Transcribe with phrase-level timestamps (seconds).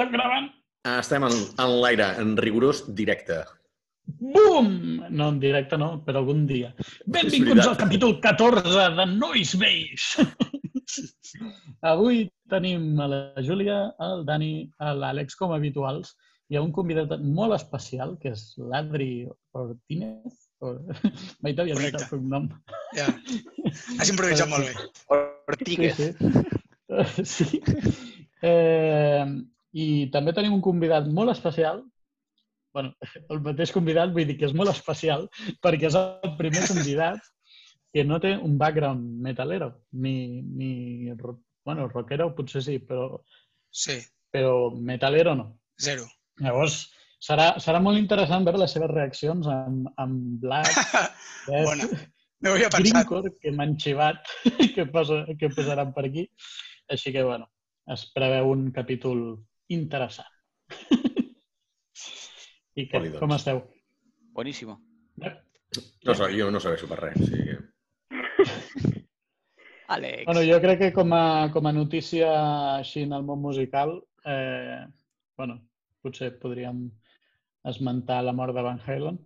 [0.00, 0.46] Estem gravant?
[0.88, 3.42] Estem en, en l'aire, en rigorós directe.
[4.16, 4.70] Bum!
[5.12, 6.70] No, en directe no, però algun dia.
[7.04, 10.06] Benvinguts al capítol 14 de Nois Veis.
[11.92, 13.76] Avui tenim a la Júlia,
[14.08, 14.50] el Dani,
[15.02, 16.14] l'Àlex com habituals.
[16.48, 20.48] Hi ha un convidat molt especial, que és l'Adri Ortínez.
[20.64, 20.78] O...
[21.44, 22.48] Mai t'havia dit el cognom.
[22.96, 23.12] Ja.
[24.00, 24.90] Has improvisat molt bé.
[25.52, 26.00] Ortiguez.
[26.00, 27.60] Sí, sí.
[27.60, 27.64] sí.
[28.40, 29.28] Eh,
[29.72, 31.84] I també tenim un convidat molt especial.
[32.72, 32.92] bueno,
[33.30, 35.24] el mateix convidat, vull dir que és molt especial,
[35.62, 37.18] perquè és el primer convidat
[37.92, 41.10] que no té un background metalero, ni, ni
[41.64, 43.20] bueno, rockero potser sí, però,
[43.70, 43.98] Sí,
[44.30, 45.58] però metalero no.
[45.78, 46.06] zero.
[46.38, 50.70] Llavors, serà, serà molt interessant veure les seves reaccions amb, amb Black,
[51.48, 51.90] Death, Bona.
[52.40, 52.86] No havia pensat.
[52.86, 54.22] Greencore, que m'han xivat,
[54.74, 56.28] que, posa, que posaran per aquí.
[56.88, 57.50] Així que, bueno,
[57.92, 59.40] es preveu un capítol
[59.76, 60.30] interessant.
[62.78, 63.20] I què, Oli, doncs.
[63.20, 63.62] com esteu?
[64.36, 64.78] Buenísimo.
[65.20, 67.18] No, sé, jo no sabeixo per res.
[67.20, 67.58] O sigui que...
[69.94, 70.24] Àlex.
[70.28, 72.30] Bueno, jo crec que com a, com a notícia
[72.78, 74.84] així en el món musical, eh,
[75.38, 75.58] bueno,
[76.04, 76.84] potser podríem
[77.66, 79.18] esmentar la mort de Van Halen.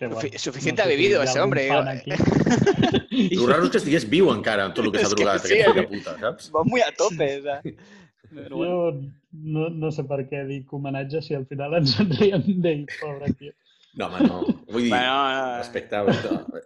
[0.00, 3.30] Sufi- suficiente ha si vivido hi ha ese algun hombre, eh.
[3.30, 5.44] El raro és que estigués viu encara amb tot el que s'ha És que drogat,
[5.44, 5.88] sí, aquest fill eh?
[5.92, 6.50] puta, saps?
[6.54, 7.60] Va muy a tope, o sea.
[7.62, 8.74] Pero bueno.
[8.74, 8.92] Jo
[9.32, 13.32] no, no sé per què dic homenatge si al final ens en riem d'ell, pobre
[13.38, 13.52] tio.
[13.98, 14.40] No, home, no.
[14.70, 15.56] Vull dir, Bueno, no, no.
[15.58, 16.04] respecte a...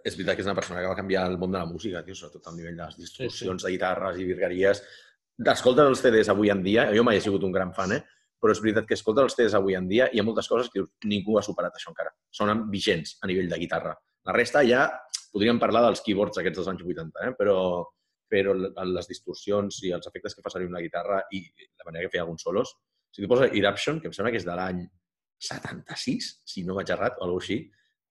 [0.05, 2.13] És veritat que és una persona que va canviar el món de la música, tio,
[2.15, 4.83] sobretot al nivell de les distorsions de guitarres i virgueries.
[5.37, 8.03] D'escoltes els CDs avui en dia, jo mai he sigut un gran fan, eh?
[8.45, 10.69] Però és veritat que escolta els CDs avui en dia i hi ha moltes coses
[10.69, 12.13] que ningú ha superat això encara.
[12.29, 13.95] Sonen vigents a nivell de guitarra.
[14.29, 14.85] La resta ja
[15.33, 17.33] podríem parlar dels keyboards aquests dels anys 80, eh?
[17.39, 17.57] però,
[18.29, 22.13] però les distorsions i els efectes que fa servir una guitarra i la manera que
[22.13, 22.75] feia alguns solos.
[23.11, 24.85] Si tu poses Eruption, que em sembla que és de l'any
[25.49, 27.59] 76, si no vaig errat, o alguna així,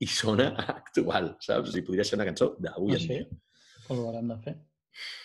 [0.04, 1.70] i sona actual, saps?
[1.70, 3.09] O sigui, podria ser una cançó d'avui Ah, en sí?
[3.14, 3.26] dia.
[3.86, 4.56] Pues ho haurem de fer.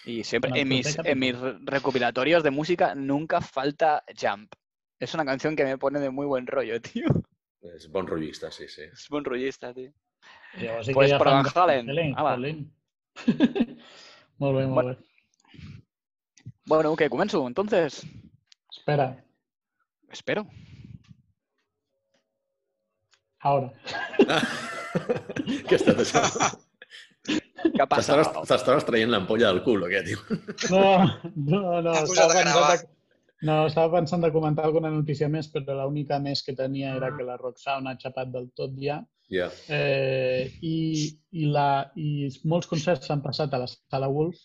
[0.06, 4.54] Y siempre Bueno, en mis, en mis recopilatorios de música nunca falta Jump.
[5.00, 7.06] Es una canción que me pone de muy buen rollo, tío.
[7.76, 8.84] És bon rotllista, sí, sí.
[8.84, 9.92] Es buen rollista, tío.
[10.84, 12.16] Sí Pues fans Van Halen.
[12.18, 12.74] Halen.
[14.38, 14.90] molt bé, molt Bueno.
[14.90, 14.98] bé.
[16.66, 17.46] Bueno, ¿qué comenzo?
[17.48, 18.06] Entonces,
[18.72, 19.24] Espera,
[20.12, 20.46] espero.
[23.42, 23.72] ara.
[25.68, 26.22] Què això?
[27.26, 28.44] ¿Qué ha pasado?
[28.46, 30.20] T'estaves traient l'ampolla del cul, o què, tio?
[30.72, 30.84] No,
[31.36, 31.94] no, no.
[32.04, 32.86] Estava pensant
[33.48, 37.24] no, estava pensant de comentar alguna notícia més, però l'única més que tenia era que
[37.28, 39.00] la Roxana ha xapat del tot ja.
[39.30, 39.50] Ja.
[39.70, 40.78] Eh, i,
[41.32, 44.40] i, la, I molts concerts s'han passat a la Sala Wolf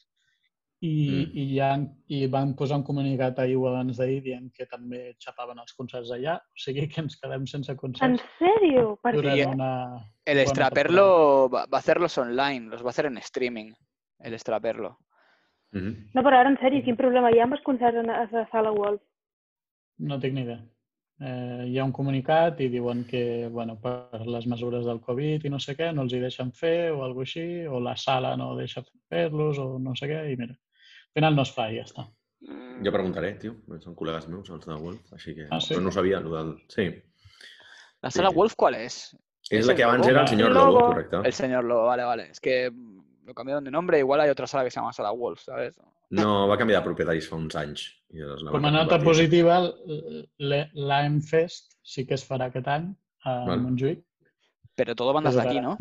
[0.84, 1.30] i, Mm.
[1.32, 1.68] i, ja,
[2.12, 6.10] i van posar un comunicat ahir o abans d'ahir dient que també xapaven els concerts
[6.12, 6.36] allà.
[6.36, 8.98] O sigui que ens quedem sense ¿En concerts serio?
[9.02, 9.46] ¿Para durant qué?
[9.46, 9.70] una...
[10.26, 13.72] El buena extraperlo va va a hacerlos online, los va a hacer en streaming.
[14.20, 14.34] El
[15.74, 16.10] Mhm.
[16.14, 18.46] No, però ara en sèrio, quin problema hi ha amb els concerts a a la
[18.52, 19.02] sala Wolf?
[19.98, 20.60] No tinc ni idea.
[21.20, 25.50] Eh, hi ha un comunicat i diuen que bueno, per les mesures del Covid i
[25.50, 28.56] no sé què no els hi deixen fer o alguna així, o la sala no
[28.58, 31.84] deixa fer-los o no sé què, i mira, al final no es fa i ja
[31.86, 32.06] està.
[32.84, 33.54] Jo preguntaré, tio.
[33.80, 35.46] Són col·legues meus, els de Wolf, així que...
[35.50, 35.74] Ah, sí?
[35.74, 36.50] Però no ho sabia, el del...
[36.68, 36.88] Sí.
[38.02, 38.36] ¿La sala sí.
[38.36, 39.16] Wolf cuál es?
[39.50, 40.10] És ¿Es la que abans Lobo?
[40.10, 40.86] era el senyor Lobo, Lobo.
[40.88, 41.16] correcte.
[41.24, 42.30] El señor Lobo, vale, vale.
[42.30, 42.70] Es que
[43.24, 45.80] lo cambiaron de nombre, igual hay otra sala que se llama Sala Wolf, ¿sabes?
[46.10, 47.86] No, va canviar de propietaris fa uns anys.
[48.14, 49.04] I la Com a nota convertir.
[49.04, 49.58] positiva,
[50.38, 53.60] l- l'AM Fest sí que es farà aquest any a Val.
[53.62, 54.04] Montjuïc.
[54.76, 55.76] Pero todo bandas de aquí, ¿no?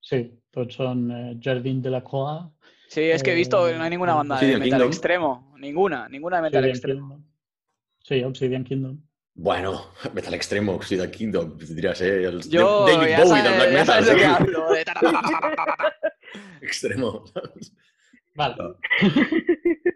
[0.00, 0.20] Sí,
[0.52, 2.50] tots són eh, Jardín de la Croix,
[2.86, 4.88] Sí, es que he visto que no hay ninguna Eh, banda de Obsidian metal Kingdom.
[4.92, 5.54] extremo.
[5.58, 7.08] Ninguna, ninguna de metal Obsidian extremo.
[7.08, 7.30] Kingdom.
[8.04, 9.00] Sí, Obsidian Kingdom.
[9.36, 13.84] Bueno, Metal Extremo, o sigui, de Kingdom, podria ser els Yo David ya Bowie de
[13.84, 14.20] sabes, Black
[14.86, 15.04] Metal.
[16.62, 17.24] Extremo.
[18.34, 18.54] Vale,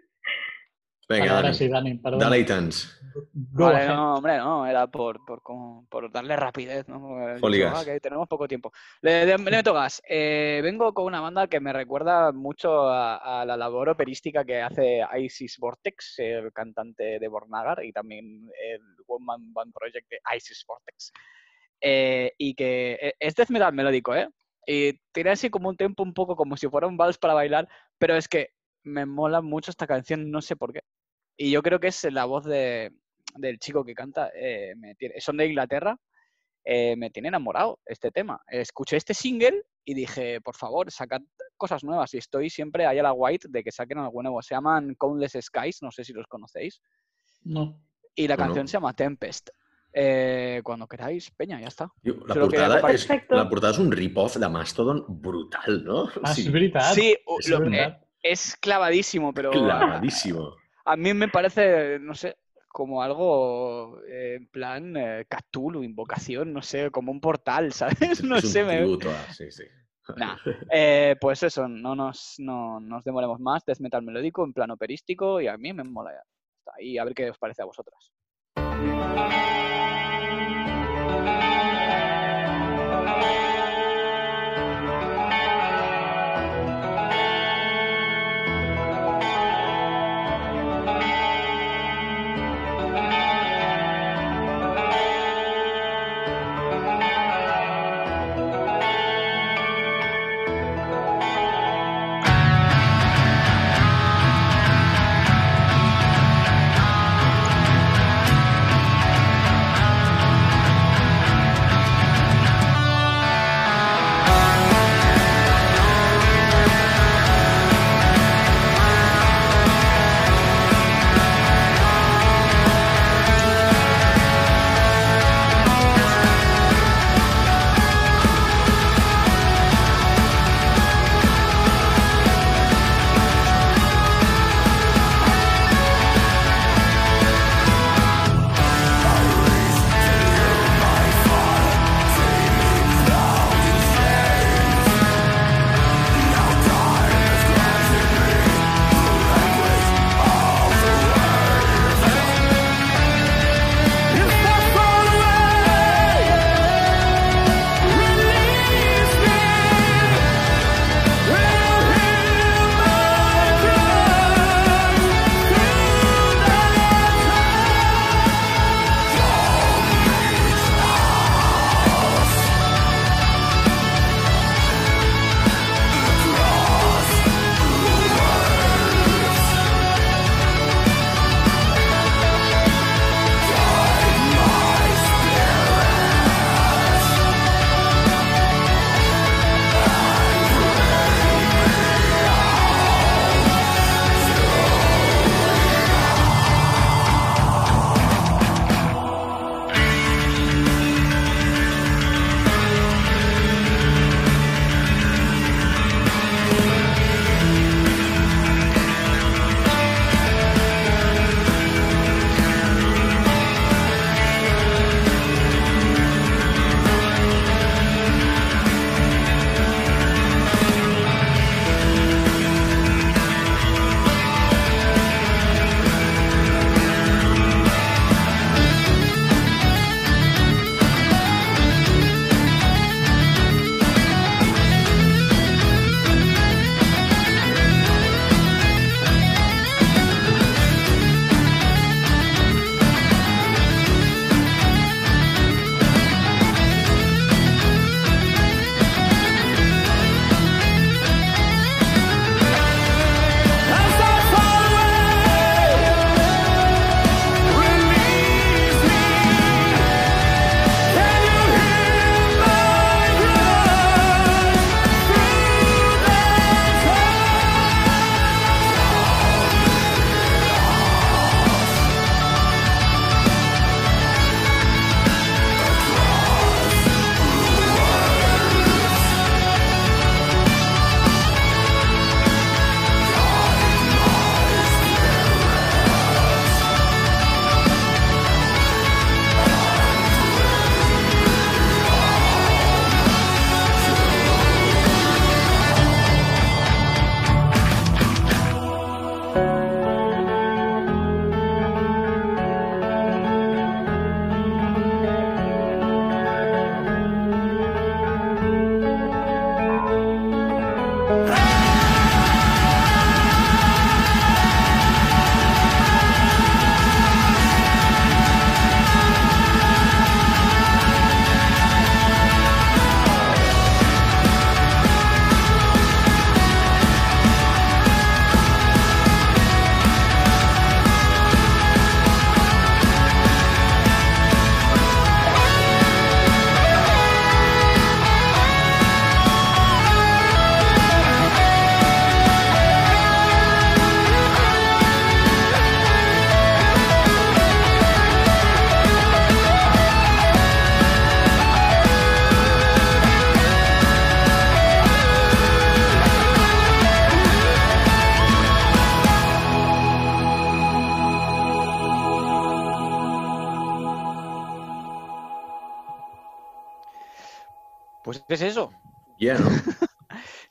[1.09, 2.19] Vinga, ara Dani, perdó.
[2.19, 3.01] deleita'ns.
[3.33, 6.99] Go Vale, no, hombre, no, era por, por, como- por darle rapidez, ¿no?
[7.33, 7.67] Dicho.
[7.75, 8.71] "Ah, que tenemos poco tiempo.
[9.01, 10.03] Le, le- le meto gas.
[10.07, 14.61] Eh, vengo con una banda que me recuerda mucho a, a la labor operística que
[14.61, 20.19] hace Isis Vortex, el cantante de Bornagar, y también el One Man Band Project de
[20.37, 21.11] Isis Vortex.
[21.81, 24.29] Eh, y que eh, es death metal melódico, ¿eh?
[24.71, 27.67] Y tiene así como un tempo un poco como si fuera un vals para bailar,
[27.97, 28.49] pero es que
[28.83, 30.81] me mola mucho esta canción, no sé por qué.
[31.35, 32.91] Y yo creo que es la voz de,
[33.35, 34.29] del chico que canta.
[34.35, 35.97] eh, me tiene- son de Inglaterra.
[36.65, 38.39] eh, me tiene enamorado este tema.
[38.47, 41.21] Escuché este single y dije, por favor, sacad
[41.57, 42.13] cosas nuevas.
[42.13, 44.39] Y estoy siempre ahí a la white de que saquen algo nuevo.
[44.43, 46.79] Se llaman Countless Skies, no sé si los conocéis.
[47.43, 47.81] No.
[48.13, 48.49] Y la Bueno.
[48.49, 49.49] canción se llama Tempest.
[49.91, 51.91] Eh, cuando queráis, Peña, ya está.
[52.03, 52.95] La, portada compartir.
[52.95, 53.35] és, Perfecto.
[53.35, 56.03] la portada és un rip-off de Mastodon brutal, no?
[56.23, 56.93] Ah, sí, és veritat.
[56.93, 58.03] Sí, és lo- veritat.
[58.21, 60.55] es clavadísimo, pero clavadísimo.
[60.85, 62.37] a mí me parece, no sé,
[62.67, 68.23] como algo eh, en plan eh, Cthulhu, invocación, no sé, como un portal, ¿sabes?
[68.23, 69.33] No un sé, me, tributo a...
[69.33, 69.63] Sí, sí.
[70.17, 70.37] Nah.
[70.71, 73.63] Eh, pues eso, no nos, no nos demoremos más.
[73.65, 76.11] Death metal melódico en plan operístico y a mí me mola.
[76.79, 78.11] Y a ver qué os parece a vosotras.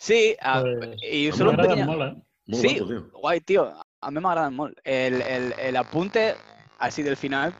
[0.08, 1.84] Sí, a- Pues, y a mi solo un pequeño...
[2.06, 2.16] eh?
[2.50, 2.80] Sí,
[3.12, 3.74] guay, tío.
[4.00, 4.78] A mí me agradan molt.
[4.84, 6.34] El, el, el apunte
[6.78, 7.52] así del final,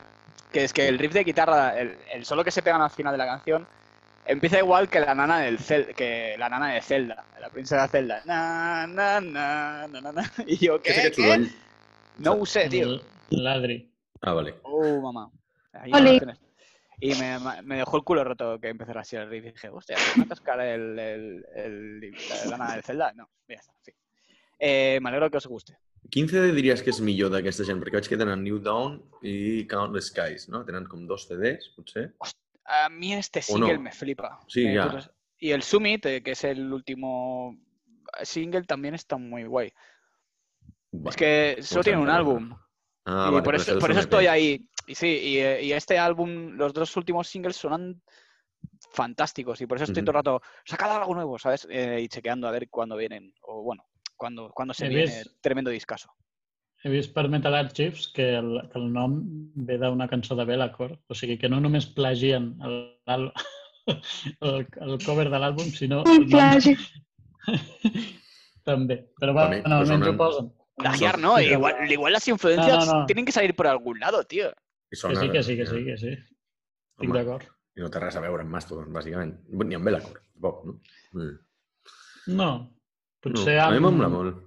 [0.51, 3.11] que es que el riff de guitarra, el, el solo que se pegan al final
[3.13, 3.67] de la canción,
[4.25, 8.23] empieza igual que la nana del Cel- que la nana de Zelda, la princesa Zelda.
[8.25, 10.31] Na, na, na, na, na, na.
[10.47, 11.11] Y yo, ¿qué?
[11.15, 11.37] ¿Qué?
[12.17, 12.87] No ho sé, tío.
[13.29, 13.91] Ladri.
[14.21, 14.55] Ah, vale.
[14.63, 15.29] Oh, mamá.
[15.73, 15.91] Ahí.
[17.01, 19.45] Y me, me dejó el culo roto que empezara así el riff.
[19.45, 22.11] Y dije, hostia, ¿me va a cascar el, el, el,
[22.49, 23.13] la nana del Zelda?
[23.13, 23.93] No, ya está, en fin.
[24.59, 25.77] Eh, me alegro que os guste.
[26.09, 27.79] Quin CD diries que és millor d'aquesta gent?
[27.83, 30.63] Perquè veig que tenen New Dawn i Countless Skies, no?
[30.65, 32.13] Tenen com dos CDs, potser?
[32.65, 33.81] A mí este ¿O single no?
[33.87, 34.39] me flipa.
[34.47, 34.89] Sí, Eh, ya.
[34.91, 37.57] pues, y el Summit, eh, que es el último
[38.23, 39.71] single, también está muy guay.
[40.91, 41.09] Vale.
[41.11, 42.55] Es que solo tiene un álbum.
[43.05, 44.67] Ah, y vale, por però eso, por eso estoy ahí.
[44.89, 48.01] Y sí, y, eh, y este álbum, los dos últimos singles sonan
[48.91, 49.61] fantásticos.
[49.61, 51.67] Y por eso estoy todo el rato, sacad algo nuevo, ¿sabes?
[51.69, 53.31] Eh, y chequeando a ver cuándo vienen.
[53.43, 53.85] O bueno,
[54.17, 56.09] cuándo, cuándo se viene vist- tremendo discaso.
[56.83, 59.19] He vist per Metal Archives que el, que el nom
[59.53, 63.25] ve d'una cançó de Bellacore, o sigui que no només plagien el, el,
[64.41, 66.73] el, el cover de l'àlbum, sinó Un el nom plagi.
[68.69, 68.97] també.
[69.19, 70.49] Però També, bueno, almenys ho posen.
[70.79, 71.33] Plagiar, ¿no?
[71.41, 73.05] igual, igual las influencias No, no, no.
[73.05, 74.49] tienen que salir por algún lado, tío.
[74.89, 76.11] I Que sona, sí, que sí, que sí, que sí.
[76.97, 77.45] Estic d'acord.
[77.77, 79.35] I no té res a veure amb Mastodon, bàsicament.
[79.53, 80.79] Ni amb Bellacore, tampoc, no?
[81.13, 81.35] Mm.
[82.35, 82.49] No, No,
[83.23, 83.85] potser a mi amb...
[83.85, 84.39] m'ha molat molt.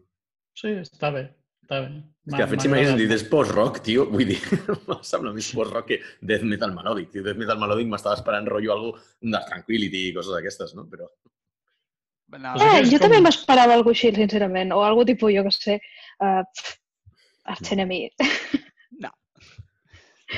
[0.58, 1.22] Sí, està bé,
[1.64, 2.02] està bé.
[2.26, 4.37] És que, de fet, si m'hagués dit és post-rock, tio, vull dir,
[4.96, 7.08] em sembla més post-rock que death metal melòdic.
[7.14, 10.84] Tio, death metal melòdic m'estava esperant rotllo algo de Tranquility i coses d'aquestes, no?
[10.90, 11.08] Però
[12.32, 14.70] No, Eh, jo com- també m'esperava alguna així, sincerament.
[14.72, 15.75] O algo tipus, jo que sé,
[16.25, 16.40] uh,
[17.44, 17.99] Arch Enemy.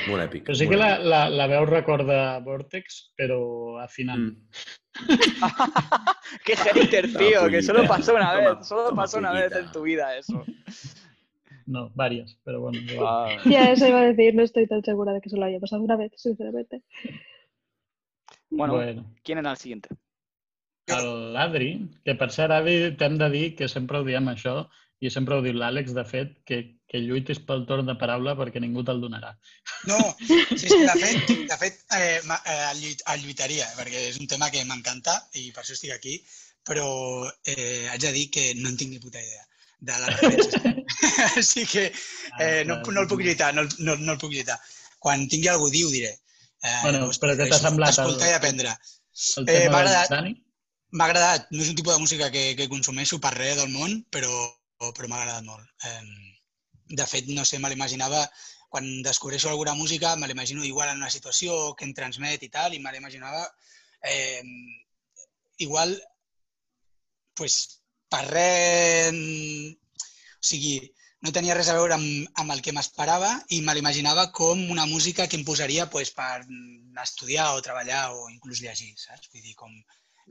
[0.09, 0.43] Molt èpic.
[0.47, 3.39] Però sí que la, la, la veu recorda Vortex, però
[3.83, 4.27] afinant.
[4.31, 4.65] Mm.
[6.45, 9.71] Qué hater, tío, que solo pasó una Toma, vez, solo toma, pasó una vez en
[9.71, 10.43] tu vida eso.
[11.65, 12.79] No, varias, pero bueno.
[13.01, 15.59] Ah, Ya, eso iba a decir, no estoy tan segura de que se lo haya
[15.59, 16.83] pasado una vez, sinceramente.
[18.49, 19.13] bueno, bueno.
[19.23, 19.89] ¿quién era el siguiente?
[20.87, 24.67] El Adri, que per cert, Adri, t'hem de dir que sempre ho diem això,
[25.01, 28.61] i sempre ho diu l'Àlex, de fet, que, que lluitis pel torn de paraula perquè
[28.61, 29.31] ningú te'l donarà.
[29.89, 34.19] No, sí, sí, de fet, de fet eh, eh, el, lluit, el lluitaria, perquè és
[34.21, 36.19] un tema que m'encanta i per això estic aquí,
[36.65, 36.85] però
[37.45, 39.43] eh, haig de dir que no en tinc ni puta idea
[39.85, 40.61] de les referències.
[41.41, 41.87] Així que
[42.39, 44.55] eh, no, no el puc lluitar, no, el- no, no el puc lluitar.
[44.99, 46.13] Quan tingui algú ho diré.
[46.65, 48.71] Eh, Bueno, però què t'ha semblat el- Escoltar i aprendre.
[49.41, 50.15] El Eh, m'ha agradat.
[50.95, 53.99] M'ha agradat, no és un tipus de música que, que consumeixo per res del món,
[54.09, 54.31] però,
[54.95, 55.65] però m'ha agradat molt.
[55.83, 56.01] Eh,
[56.89, 58.25] de fet, no sé, me l'imaginava,
[58.69, 62.73] quan descobreixo alguna música, me l'imagino igual en una situació que em transmet i tal,
[62.73, 63.45] i me l'imaginava
[64.03, 64.43] eh,
[65.57, 65.95] igual,
[67.35, 69.15] pues, per res...
[69.15, 70.75] O sigui,
[71.25, 74.85] no tenia res a veure amb, amb el que m'esperava i me l'imaginava com una
[74.85, 76.43] música que em posaria pues, per
[77.01, 79.31] estudiar o treballar o inclús llegir, saps?
[79.33, 79.71] Vull dir, com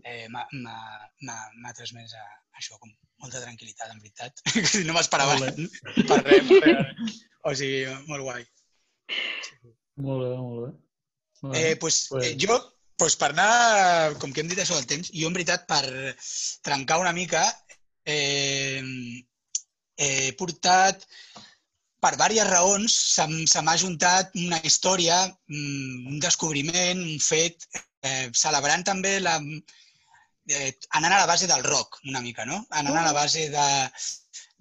[0.04, 0.46] eh, m'ha-
[1.74, 2.22] transmès a,
[2.60, 2.94] això, com
[3.24, 4.44] molta tranquil·litat, en veritat.
[4.86, 7.18] no m'esperava Molt per res.
[7.44, 8.44] O sigui, molt guai.
[10.04, 10.70] Molt bé, molt bé.
[11.44, 11.60] Molt bé.
[11.60, 12.56] Eh, pues, Pues- eh, jo,
[13.00, 15.84] pues, per anar, com que hem dit això del temps, jo en veritat per
[16.64, 17.44] trencar una mica
[18.04, 18.82] eh,
[19.96, 21.04] he portat
[22.04, 27.64] per diverses raons se, m'ha juntat una història, mm, un descobriment, un fet,
[28.04, 29.38] eh, celebrant també la,
[30.48, 32.64] eh, anant a la base del rock, una mica, no?
[32.70, 33.68] Anant a la base de,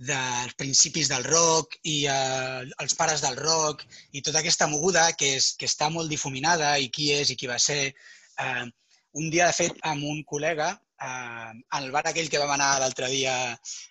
[0.10, 5.36] dels principis del rock i eh, els pares del rock i tota aquesta moguda que,
[5.40, 7.94] és, que està molt difuminada i qui és i qui va ser.
[8.40, 8.66] Eh,
[9.14, 10.72] un dia, de fet, amb un col·lega,
[11.08, 13.36] eh, al bar aquell que vam anar l'altre dia,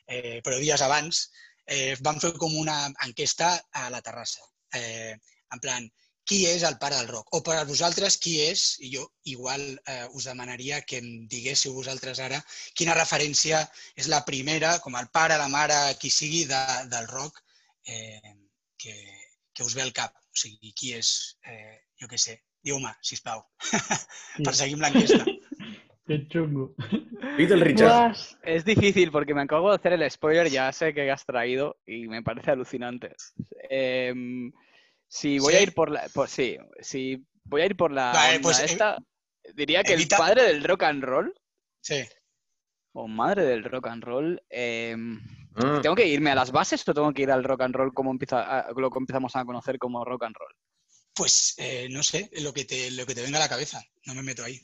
[0.07, 1.29] eh, però dies abans,
[1.67, 4.43] eh, vam fer com una enquesta a la terrassa.
[4.75, 5.15] Eh,
[5.53, 5.87] en plan,
[6.29, 7.33] qui és el pare del rock?
[7.37, 8.65] O per a vosaltres, qui és?
[8.87, 12.39] I jo igual eh, us demanaria que em diguéssiu vosaltres ara
[12.79, 13.65] quina referència
[13.99, 16.63] és la primera, com el pare, la mare, qui sigui, de,
[16.93, 17.43] del rock
[17.87, 18.37] eh,
[18.79, 18.97] que,
[19.53, 20.15] que us ve al cap.
[20.15, 21.13] O sigui, qui és,
[21.47, 23.43] eh, jo què sé, diu-me, sisplau,
[24.47, 25.25] per seguir amb l'enquesta.
[26.07, 26.75] Que xungo.
[27.39, 28.17] Little Richard.
[28.43, 32.09] Es difícil porque me acabo de hacer el spoiler, ya sé que has traído y
[32.09, 33.15] me parece alucinante.
[33.71, 34.53] Em,
[35.15, 36.09] si voy a ir por la.
[36.09, 38.13] Por, sí, si voy a ir por la.
[38.13, 38.97] Vale, pues, ev- esta,
[39.55, 41.35] diría que evita- el padre del rock and roll,
[41.83, 42.03] Sí.
[42.95, 45.21] o madre del rock and roll, em,
[45.55, 47.93] Ah, ¿tengo que irme a las bases o tengo que ir al rock and roll
[47.93, 50.55] como empieza, lo que empezamos a conocer como rock and roll?
[51.15, 53.85] Pues eh, no sé, lo que, te, lo que te venga a la cabeza.
[54.07, 54.59] No me meto ahí.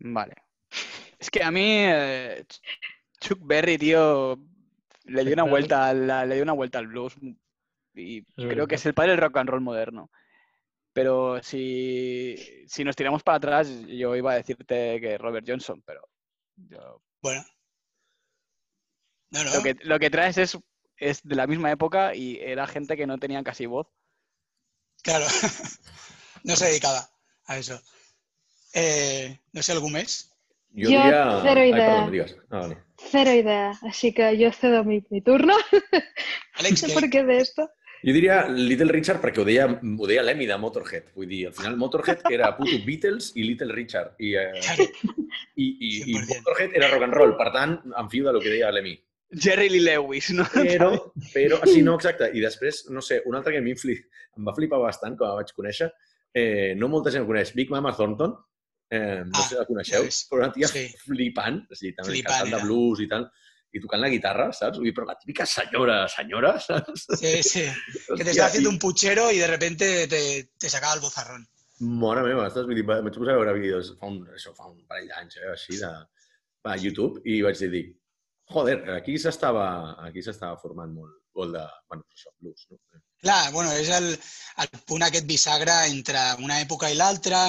[0.00, 0.34] Vale.
[1.18, 2.44] Es que a mí eh,
[3.20, 4.38] Chuck Berry, tío,
[5.10, 7.14] le dio una vuelta al, le dio una vuelta al blues
[7.94, 8.68] y creo verdad.
[8.68, 10.10] que es el padre del rock and roll moderno.
[10.92, 12.36] Pero si,
[12.66, 16.02] si nos tiramos para atrás, yo iba a decirte que Robert Johnson, pero
[16.56, 17.44] yo- Bueno.
[19.30, 19.54] No, no.
[19.54, 20.58] lo, que, lo que traes es,
[20.96, 23.86] es de la misma época y era gente que no tenía casi voz.
[25.02, 25.24] Claro.
[26.44, 27.08] no se dedicava
[27.46, 27.80] a eso.
[28.74, 30.28] Eh, no sé, algú més?
[30.70, 31.22] Jo, Jo, diria...
[31.42, 31.86] zero Ai, idea.
[31.96, 32.36] perdó, digues.
[32.50, 32.76] Ah, vale.
[33.08, 33.72] Cero idea.
[33.82, 35.54] Así que yo cedo mi, mi turno.
[36.54, 37.10] Àlex, ¿Por que...
[37.10, 37.68] qué de esto?
[38.00, 41.10] Jo diria Little Richard perquè ho deia, ho deia l'Emi de Motorhead.
[41.16, 44.14] Vull dir, al final Motorhead era puto Beatles i Little Richard.
[44.18, 44.86] I, eh, Claro.
[45.56, 46.28] i, i, i 100%.
[46.30, 47.34] Motorhead era rock and roll.
[47.36, 48.94] Per tant, em fio de lo que deia l'Emi.
[49.30, 50.46] Jerry Lee Lewis, ¿no?
[50.54, 50.90] Però,
[51.34, 52.30] però, ah, sí, no, exacte.
[52.34, 53.94] I després, no sé, un altre que a mi em, fli,
[54.38, 55.90] em va flipar bastant quan la vaig conèixer,
[56.34, 58.34] eh, no molta gent el coneix, Big Mama Thornton,
[58.90, 60.88] eh, no Ah, sé si la coneixeu, ja però una tia Sí.
[61.04, 63.28] flipant, o sigui, també Flipant cantant de blues i tal,
[63.72, 64.78] i tocant la guitarra, saps?
[64.78, 67.06] Vull dir, però la típica senyora, senyora, saps?
[67.20, 67.62] Sí, sí.
[68.18, 71.00] Que te Hòstia, estaba haciendo i- un puchero y de repente te, te sacaba el
[71.00, 71.46] bozarrón.
[71.80, 72.66] Mare meva, saps?
[72.66, 75.36] Vull dir, va- vaig posar a veure vídeos fa un, això, fa un parell d'anys,
[75.38, 75.92] eh, així, de,
[76.64, 77.84] a YouTube, i vaig dir,
[78.50, 79.68] joder, aquí s'estava
[80.04, 82.80] aquí s'estava formant molt, molt de, bueno, això, blues, no?
[83.20, 84.06] Clar, bueno, és el,
[84.64, 87.42] el punt aquest bisagra entre una època i l'altra,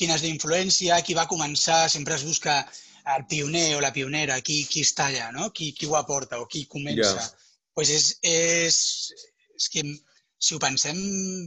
[0.00, 2.62] quines d'influència, qui va començar, sempre es busca
[3.16, 5.50] el pioner o la pionera, qui, qui està allà, no?
[5.52, 7.14] Qui, qui ho aporta o qui comença.
[7.20, 7.28] Ja.
[7.78, 8.76] pues és, és,
[9.54, 9.84] és que
[10.42, 10.96] si ho pensem,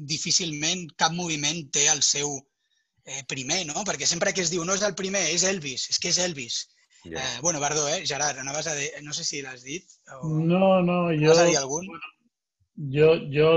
[0.08, 3.84] difícilment cap moviment té el seu eh, primer, no?
[3.88, 6.62] Perquè sempre que es diu no és el primer, és Elvis, és que és Elvis.
[7.06, 8.06] Eh, bueno, perdó, eh?
[8.06, 11.32] Gerard, anaves a dir, no sé si l'has dit o No, no, jo...
[11.32, 11.88] anaves a dir algun.
[12.94, 13.50] Jo, jo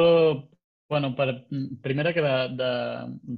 [0.89, 1.47] bueno, per,
[1.83, 2.71] primera que de, de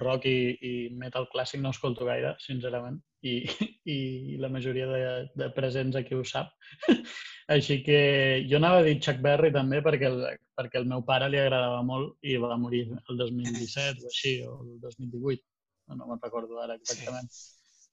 [0.03, 3.39] rock i, i metal clàssic no escolto gaire, sincerament, i,
[3.97, 5.01] i la majoria de,
[5.35, 6.53] de presents aquí ho sap.
[7.57, 7.99] Així que
[8.51, 10.25] jo anava a dir Chuck Berry també perquè el,
[10.59, 14.57] perquè el meu pare li agradava molt i va morir el 2017 o així, o
[14.65, 15.47] el 2018.
[15.87, 17.31] No, no me'n recordo ara exactament.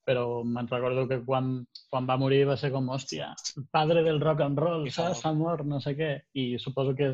[0.04, 1.54] Però me'n recordo que quan,
[1.92, 3.30] quan va morir va ser com, hòstia,
[3.72, 5.22] padre del rock and roll, saps?
[5.24, 6.12] S'ha mort, no sé què.
[6.36, 7.14] I suposo que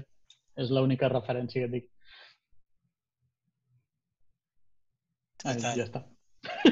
[0.59, 1.85] és l'única referència que dic.
[5.45, 6.01] Ai, ja està.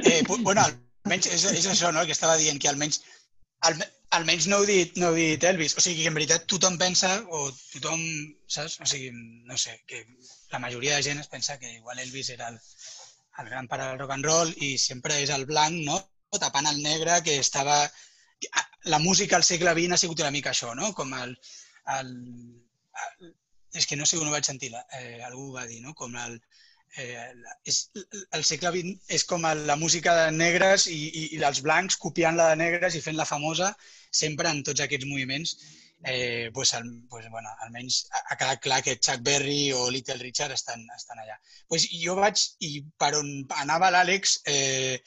[0.01, 2.01] Eh, bueno, almenys és, és això, no?
[2.01, 2.99] El que estava dient, que almenys,
[3.69, 5.77] alme, almenys no heu, dit, no heu dit Elvis.
[5.77, 8.03] O sigui, que en veritat tothom pensa, o tothom,
[8.57, 8.79] saps?
[8.83, 9.13] O sigui,
[9.47, 10.03] no sé, que
[10.51, 12.59] la majoria de gent es pensa que igual Elvis era el,
[13.41, 15.97] el gran pare del rock and roll i sempre és el blanc, no?
[16.41, 17.79] Tapant el negre, que estava...
[18.87, 20.93] La música al segle XX ha sigut una mica això, no?
[20.97, 21.35] Com el...
[21.97, 22.13] el,
[23.05, 23.33] el
[23.77, 25.93] és que no sé on ho vaig sentir, eh, algú va dir, no?
[25.97, 26.37] Com el,
[26.97, 27.25] eh,
[27.71, 27.81] és,
[28.37, 32.51] el segle XX és com la música de negres i, i, i els blancs copiant-la
[32.51, 33.73] de negres i fent-la famosa
[34.21, 35.57] sempre en tots aquests moviments.
[36.03, 40.53] Eh, pues, al, pues, bueno, almenys ha, quedat clar que Chuck Berry o Little Richard
[40.53, 41.39] estan, estan allà.
[41.67, 43.31] Pues jo vaig, i per on
[43.63, 45.01] anava l'Àlex, eh,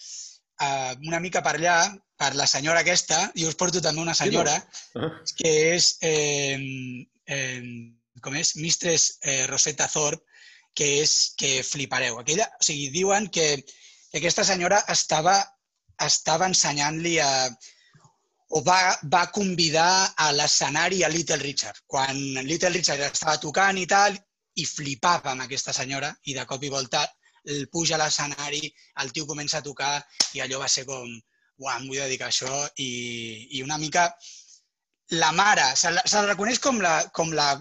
[0.67, 1.77] eh, una mica per allà,
[2.21, 4.59] per la senyora aquesta, i us porto també una senyora,
[4.99, 6.59] Ah, que és, eh,
[7.27, 7.63] eh,
[8.21, 10.27] com és, Mistress eh, Rosetta Thorpe,
[10.75, 12.19] que és que flipareu.
[12.21, 13.47] Aquella, o sigui, diuen que,
[14.11, 15.39] que aquesta senyora estava,
[16.07, 17.31] estava ensenyant-li a
[18.51, 18.81] o va,
[19.13, 21.83] va convidar a l'escenari a Little Richard.
[21.87, 24.17] Quan Little Richard estava tocant i tal,
[24.59, 27.05] i flipava amb aquesta senyora, i de cop i volta
[27.47, 28.67] el puja a l'escenari,
[29.03, 29.95] el tio comença a tocar,
[30.35, 31.07] i allò va ser com,
[31.63, 32.91] uah, em vull dedicar a això, i,
[33.57, 34.11] i una mica
[35.23, 37.55] la mare, se la, se la reconeix com la, com la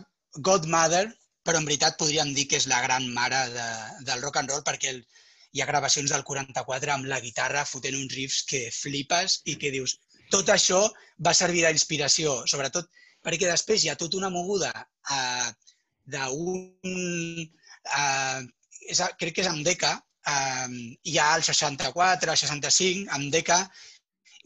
[0.49, 1.05] godmother,
[1.45, 3.69] però en veritat podríem dir que és la gran mare de,
[4.09, 4.99] del rock and roll perquè el,
[5.53, 9.71] hi ha gravacions del 44 amb la guitarra fotent uns riffs que flipes i que
[9.73, 9.95] dius,
[10.31, 10.81] tot això
[11.25, 12.87] va servir d'inspiració, sobretot
[13.25, 14.71] perquè després hi ha tota una moguda
[15.11, 15.49] uh,
[16.05, 17.47] d'un...
[17.95, 18.41] A-
[19.19, 19.91] crec que és amb Deca,
[20.31, 20.67] uh,
[21.03, 23.59] hi ha el 64, el 65, amb Deca,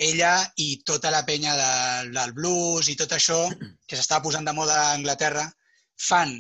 [0.04, 1.74] ella i tota la penya de,
[2.16, 3.38] del blues i tot això
[3.88, 5.46] que s'estava posant de moda a Anglaterra,
[6.10, 6.34] fan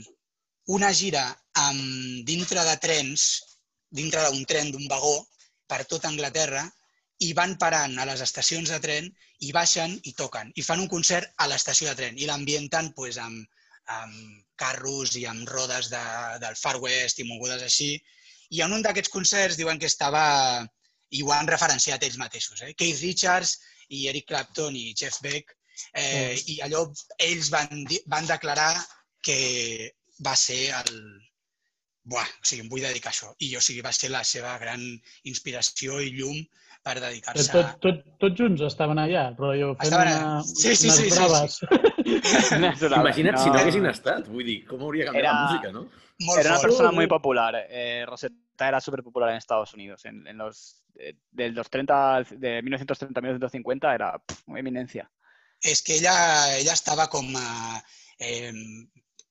[0.74, 1.28] una gira
[1.62, 3.28] amb, dintre de trens,
[3.94, 5.20] dintre d'un tren, d'un vagó,
[5.70, 6.64] per tota Anglaterra,
[7.24, 9.10] i van parant a les estacions de tren
[9.48, 10.52] i baixen i toquen.
[10.56, 13.46] I fan un concert a l'estació de tren i l'ambienten pues, amb,
[13.98, 16.04] amb carros i amb rodes de,
[16.44, 17.92] del Far West i mogudes així.
[18.54, 20.24] I en un d'aquests concerts diuen que estava
[21.14, 22.62] i ho han referenciat ells mateixos.
[22.62, 22.74] Eh?
[22.78, 23.58] Keith Richards
[23.94, 25.54] i Eric Clapton i Jeff Beck,
[25.94, 26.86] eh, i allò
[27.28, 28.74] ells van, van declarar
[29.24, 29.38] que
[30.26, 30.98] va ser el...
[32.04, 33.30] Buah, o sigui, em vull dedicar a això.
[33.40, 34.82] I o sigui, va ser la seva gran
[35.24, 36.42] inspiració i llum
[36.84, 40.26] per dedicar-se tot, tot, tots junts estaven allà, rotllo, fent Estaven allà.
[40.34, 41.60] una, Sí, sí, unes sí, sí, braves.
[43.00, 44.28] Imagina't si no haguessin estat.
[44.28, 45.86] Vull dir, com hauria canviat Era- la música, no?
[46.24, 46.68] molt Era una fort.
[46.70, 47.56] persona muy popular.
[47.70, 50.04] eh, Rosetta era súper popular en Estados Unidos.
[50.06, 54.60] En, en los, eh, de los 30, al- de 1930 a 1950 era pff, una
[54.60, 55.10] eminencia.
[55.62, 57.84] És que ella, ella estava com a,
[58.20, 58.52] eh,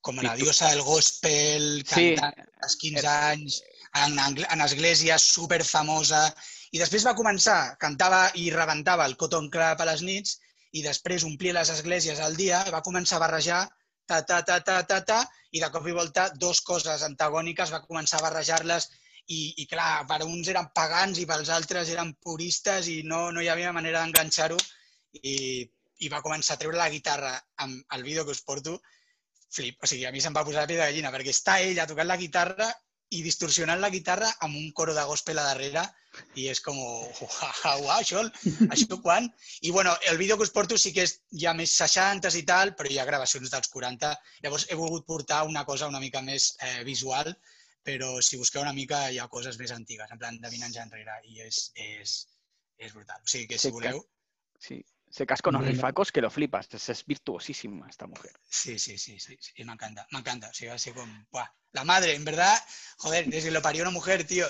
[0.03, 3.61] com a la diosa del gospel, Sí, cantant als 15 anys,
[4.03, 6.25] en, en església, super famosa,
[6.73, 10.39] i després va començar, cantava i rebentava el Cotton Club a les nits,
[10.73, 13.63] i després omplia les esglésies al dia, va començar a barrejar
[14.09, 15.21] ta, ta, ta, ta, ta, ta,
[15.53, 18.89] i de cop i volta dos coses antagòniques, va començar a barrejar-les
[19.29, 23.45] i, i clar, per uns eren pagans i pels altres eren puristes i no, no
[23.45, 24.59] hi havia manera d'enganxar-ho
[25.21, 25.37] i,
[26.03, 28.81] i va començar a treure la guitarra amb el vídeo que us porto,
[29.53, 31.89] flip, o sigui, a mi se'm va posar la pell de gallina perquè està ella
[31.91, 32.71] tocant la guitarra
[33.13, 35.83] i distorsionant la guitarra amb un coro de gospel a darrere
[36.41, 38.23] i és com, uau, això,
[38.77, 39.29] això quan?
[39.69, 42.75] I bueno, el vídeo que us porto sí que és ja més 60 i tal,
[42.77, 44.13] però hi ha gravacions dels 40.
[44.45, 47.33] Llavors he volgut portar una cosa una mica més eh, visual,
[47.85, 50.81] però si busqueu una mica hi ha coses més antigues, en plan de 20 anys
[50.85, 52.17] enrere, i és, és,
[52.79, 53.21] és brutal.
[53.21, 54.05] O sigui que si voleu...
[54.63, 54.81] Sí.
[55.13, 55.75] Se casca unos Bueno.
[55.75, 56.73] rifacos que lo flipas.
[56.73, 58.33] Es, es virtuosísima esta mujer.
[58.49, 60.49] Sí, sí, sí, sí, sí, me encanta, me encanta.
[60.49, 61.47] O sea, así como, ¡buah!
[61.73, 62.57] La madre, en verdad,
[62.97, 64.47] joder, desde que lo parió una mujer, tío.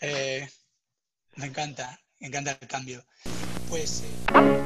[0.00, 0.48] Eh,
[1.34, 3.04] me encanta, me encanta el cambio.
[3.68, 4.62] Pues eh,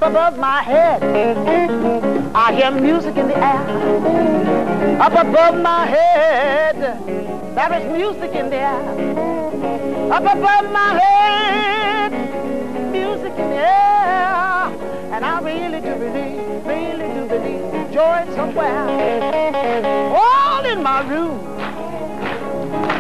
[18.27, 20.17] believe somewhere.
[20.17, 21.39] All in my room,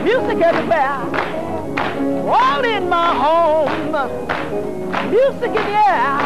[0.05, 1.01] music everywhere.
[2.29, 3.93] All in my home,
[5.11, 6.21] music in the air.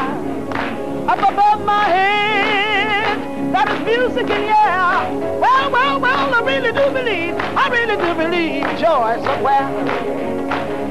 [1.09, 5.41] Up above my head, that is music in the air.
[5.41, 9.69] Well, well, well, I really do believe, I really do believe joy somewhere.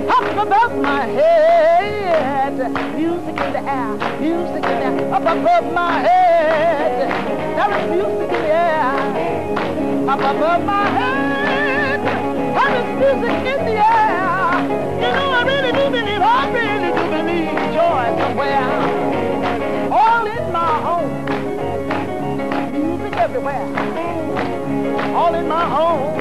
[0.09, 2.57] Up above my head,
[2.95, 5.13] music in the air, music in the air.
[5.13, 8.87] Up above my head, there is music in the air.
[10.07, 11.99] Up above my head,
[12.55, 14.47] there is music in the air.
[15.03, 18.69] You know, I really do believe, I really do believe joy somewhere.
[19.91, 21.13] All in my home,
[22.71, 23.67] music everywhere.
[25.13, 26.15] All in my home,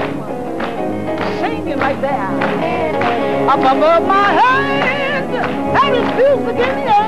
[1.39, 2.31] singing right there.
[3.47, 6.98] Up above my head, there is music in the air.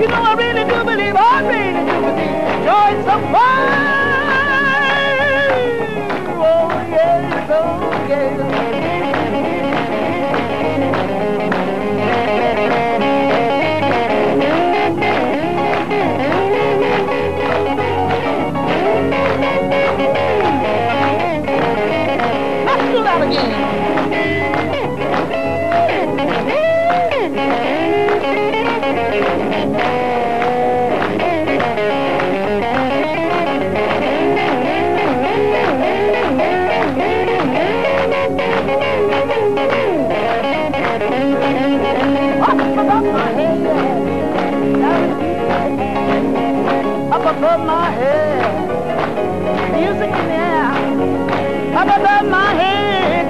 [0.00, 3.40] You know, I really do believe, I really do believe joy's joy somewhere.
[6.40, 8.40] Oh, yes, oh, yes.
[23.20, 23.79] Again.
[42.80, 43.66] Above my head,
[47.12, 48.42] up above my head,
[49.72, 50.70] music in the air.
[51.76, 53.26] Up above my head,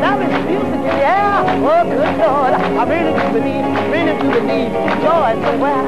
[0.00, 1.44] there is music in the air.
[1.68, 2.15] Oh, good
[5.16, 5.82] joy somewhere.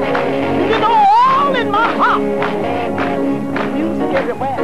[0.71, 2.21] You know, all in my heart,
[3.73, 4.59] music everywhere.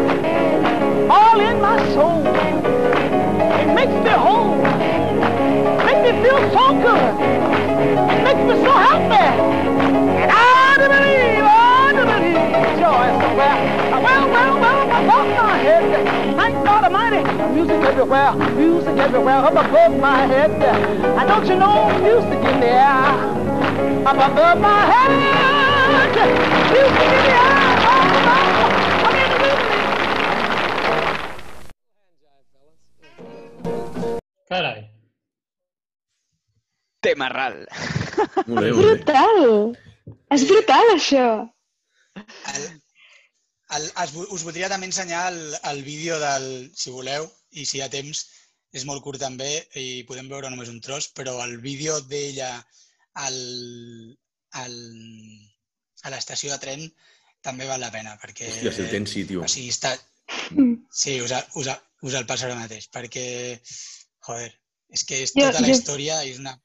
[1.10, 4.58] All in my soul, it makes me whole,
[5.86, 7.14] makes me feel so good,
[8.16, 9.28] it makes me so happy.
[10.24, 12.50] And I do believe, I do believe
[12.82, 13.58] joy somewhere.
[14.06, 15.86] Well, well, well, above my head.
[16.36, 17.22] Thank God Almighty.
[17.54, 20.52] Music everywhere, music everywhere, up above my head.
[20.52, 23.35] And don't you know, music in the air,
[24.06, 25.12] up above my head.
[34.50, 34.82] Carai.
[37.02, 37.58] Temarral.
[38.46, 38.84] Molt bé, molt bé.
[38.84, 39.42] Brutal!
[40.36, 41.26] És brutal, això!
[42.54, 42.64] el,
[43.78, 45.42] el, es, us voldria també ensenyar el,
[45.72, 47.26] el vídeo del, si voleu,
[47.58, 48.22] i si hi ha temps,
[48.76, 49.50] és molt curt també
[49.82, 52.52] i podem veure només un tros, però el vídeo d'ella
[53.16, 53.38] al,
[54.62, 54.76] al,
[56.04, 56.86] a l'estació de tren
[57.46, 58.48] també val la pena, perquè...
[58.50, 59.44] Hòstia, si el tens, sí, tio.
[59.46, 59.94] O sigui, està...
[60.90, 63.26] Sí, us, a- us, a- us el passo ara mateix, perquè,
[64.26, 64.50] joder,
[64.90, 66.56] és que és Jo- tota la jo- història i és una,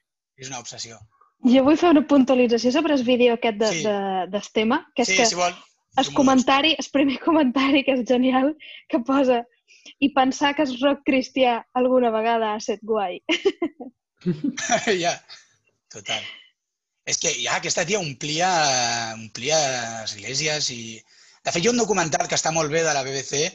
[0.41, 0.97] és una obsessió.
[1.45, 3.83] Jo vull fer una puntualització sobre el vídeo aquest de, Sí.
[3.85, 3.95] de,
[4.33, 5.53] d'Estema, que és Sí, que si vol.
[5.97, 8.55] el comentari, el primer comentari que és genial,
[8.89, 9.43] que posa
[9.99, 13.21] i pensar que el rock cristià alguna vegada ha estat guai.
[15.03, 15.15] ja,
[15.89, 16.21] total.
[17.11, 18.49] És que ja aquesta tia omplia,
[19.17, 19.59] omplia
[20.05, 20.81] esglésies i...
[21.41, 23.47] De fet, hi ha un documental que està molt bé de la BBC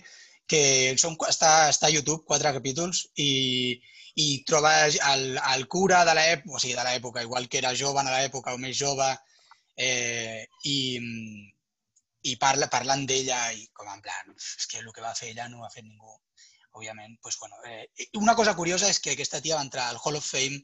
[0.50, 0.62] que
[1.00, 3.78] són, està, està a YouTube, quatre capítols, i,
[4.22, 8.02] i trobes el, el cura de l'època, o sigui, de l'època, igual que era jove
[8.02, 9.08] a l'època o més jove,
[9.76, 10.76] eh, i,
[12.30, 15.48] i parla, parlant d'ella i com en plan, és que el que va fer ella
[15.50, 16.14] no ho ha fet ningú,
[16.76, 17.18] òbviament.
[17.22, 20.30] Pues, bueno, eh, una cosa curiosa és que aquesta tia va entrar al Hall of
[20.30, 20.62] Fame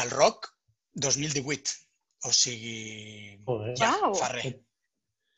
[0.00, 0.52] del rock
[0.94, 1.85] 2018.
[2.26, 3.74] O sigui, Joder.
[3.78, 4.56] ja, fa res.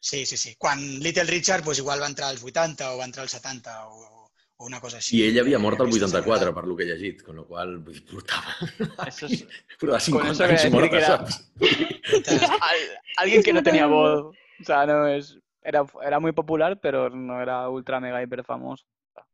[0.00, 0.54] Sí, sí, sí.
[0.56, 4.30] Quan Little Richard pues, igual va entrar als 80 o va entrar als 70 o,
[4.56, 5.18] o una cosa així.
[5.18, 7.76] I ell havia mort al Aquesta 84, per lo que he llegit, con lo qual
[7.82, 8.54] portava,
[9.08, 9.44] Eso es
[9.78, 11.52] portava Con 50 eso anys morta, que era- saps?
[13.16, 14.34] alguien que no tenía voz.
[14.60, 15.36] O sea, no es.
[15.62, 18.86] Era, era muy popular, pero no era ultra mega hiper famoso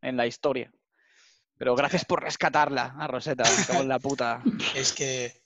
[0.03, 0.73] en la historia.
[1.57, 3.45] Pero gracias por rescatarla, a Rosetta,
[3.85, 4.43] la puta.
[4.75, 5.43] És que,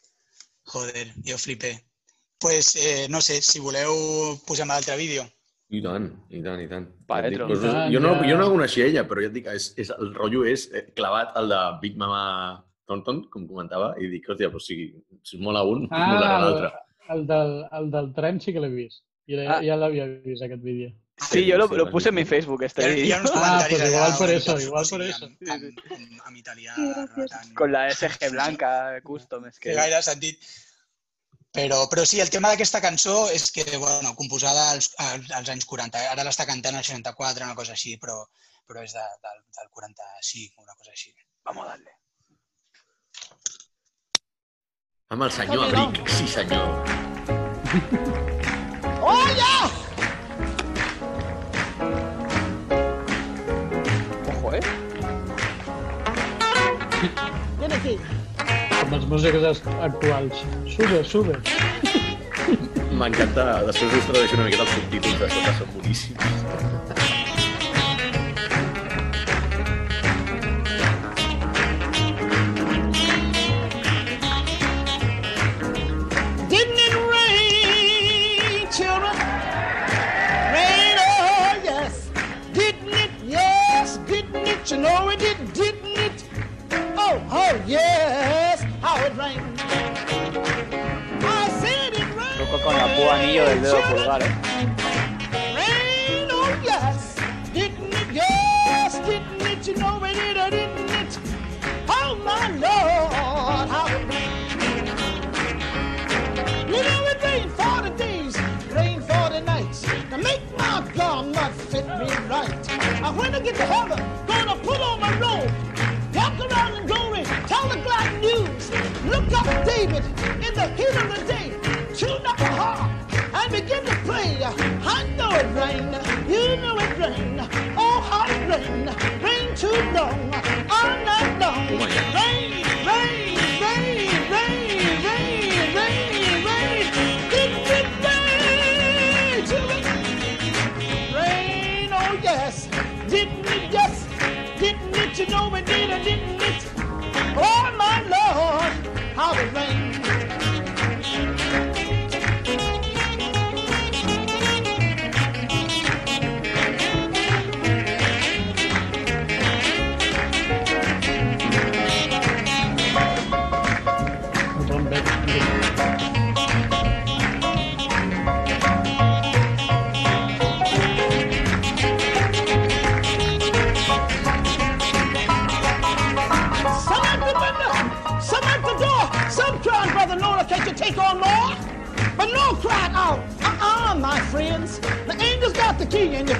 [0.64, 1.84] joder, jo flipé.
[2.40, 5.24] Pues, eh, no sé, si voleu posem l'altre vídeo.
[5.70, 6.86] I tant, i tant, i tant.
[7.10, 8.28] Va, dic, doncs, tant, jo, no, ja.
[8.30, 10.86] jo no la coneixia ella, però ja et dic, és, és, el rotllo és eh,
[10.96, 12.22] clavat el de Big Mama
[12.88, 14.78] Thornton, com comentava, i dic, hòstia, però si,
[15.22, 16.70] si es mola un, ah, molarà el, l'altre.
[17.12, 19.02] el, del, el del tren sí que l'he vist.
[19.28, 19.60] I ja, Ah.
[19.66, 20.94] ja l'havia vist, aquest vídeo.
[21.20, 23.16] Sí, yo lo, sí, lo sí, puse en mi Facebook este Hi ha, hi vídeo.
[23.16, 25.24] ha uns Ah, comentaris pues allà, igual por eso, mica igual por foscos, eso.
[25.26, 27.52] Amb, amb, amb, amb italià, Sí, ratant.
[27.58, 28.72] Con la SG blanca
[29.04, 29.76] custom, es que que...
[29.76, 30.40] gaire sentit.
[31.56, 35.64] Però, però sí, el tema d'aquesta cançó és que, bueno, composada als, als, als anys
[35.70, 36.02] 40.
[36.12, 38.18] Ara l'està cantant al 64, una cosa així, però,
[38.68, 41.14] però és de, del, del 45, una cosa així.
[41.48, 41.96] Vamos a darle.
[45.08, 46.68] Amb el senyor Abric, sí senyor.
[49.38, 49.70] Yeah!
[54.28, 54.60] Ojo, ¿eh?
[57.60, 58.17] Ven aquí.
[58.88, 59.42] Com els músics
[59.84, 60.38] actuals.
[60.72, 61.34] Sube, sube.
[62.96, 67.17] M'encanta, després us tradueixo una miqueta els subtítols de són boníssims.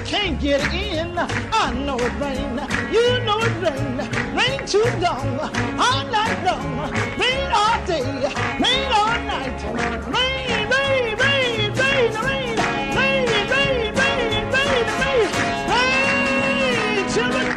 [0.05, 1.17] Can't get in.
[1.17, 2.59] I know it rain,
[2.91, 3.97] you know it rain.
[4.35, 5.39] Rain too long,
[5.79, 6.91] all night long.
[7.17, 8.03] Rain all day,
[8.59, 9.61] rain all night.
[10.07, 12.57] Rain, rain, rain, rain, rain.
[12.95, 15.27] Rain, rain, rain, rain, rain.
[15.69, 17.47] Rain, children.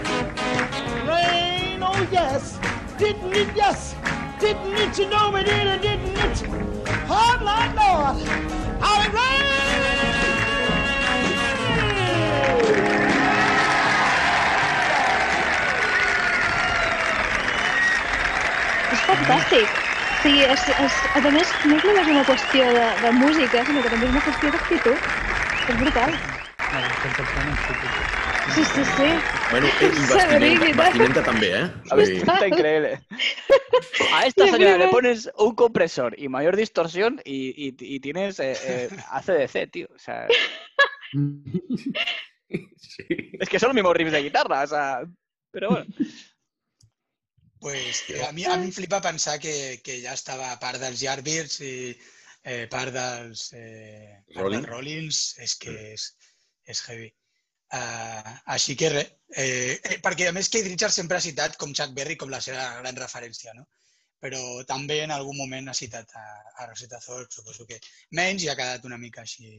[1.07, 2.59] Rain, oh yes,
[2.99, 3.95] didn't it, yes,
[4.41, 6.43] didn't it, you know it did didn't it?
[7.09, 8.27] Oh my Lord,
[8.81, 9.52] how it rained!
[18.93, 19.69] És fantàstic.
[20.23, 23.91] sigui, és, és, a més, no és només una qüestió de, de música, sinó que
[23.93, 24.99] també és una qüestió d'actitud.
[25.73, 26.11] És brutal.
[28.53, 29.09] Sí, sí, sí.
[29.51, 31.65] Bueno, eh, i vestimenta, Saberigui, vestimenta també, eh?
[31.93, 32.93] Ver, dir, está increíble.
[34.13, 38.41] A esta Y señora le pones un compresor y mayor distorsión y, y- y tienes
[38.41, 39.89] eh, eh, ACDC, tío.
[39.95, 40.27] O sea,
[42.93, 43.07] Sí.
[43.41, 45.01] es que son los mismos riffs de guitarra, o sea...
[45.51, 45.87] Pero bueno.
[47.59, 51.01] Pues, a, mi, a mi em flipa pensar que, que ja estava a part dels
[51.01, 51.75] Yardbirds i
[52.43, 54.65] eh, part dels, eh, Rolling.
[54.65, 56.09] dels Rollins, és que és,
[56.67, 57.09] és heavy.
[57.73, 61.73] Uh, així que res, eh, eh, perquè a més Keith Richards sempre ha citat com
[61.73, 63.65] Chuck Berry com la seva gran referència, no?
[64.23, 66.25] però també en algun moment ha citat a,
[66.63, 67.81] a Rosetta Thorpe, suposo que
[68.19, 69.57] menys i ha quedat una mica així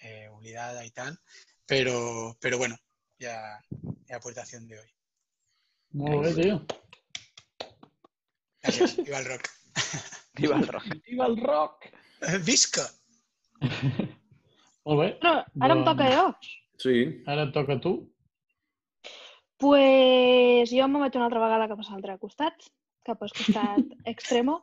[0.00, 1.18] eh, oblidada i tal,
[1.70, 1.96] però,
[2.42, 2.76] però bueno,
[3.22, 3.36] ja,
[4.10, 4.88] ja aportació de hoy.
[6.00, 6.56] Molt bé, tio.
[8.64, 9.50] Gràcies, viva el rock.
[10.40, 10.96] Viva el rock.
[11.06, 11.86] Viva el rock!
[12.46, 12.86] Visca!
[13.60, 15.08] Molt bé.
[15.22, 16.26] Però ara em toca jo.
[16.80, 16.96] Sí.
[17.28, 17.94] Ara et toca a tu.
[19.60, 22.62] pues jo me'n vaig una altra vegada cap a l'altre costat,
[23.04, 24.62] cap al costat extremo.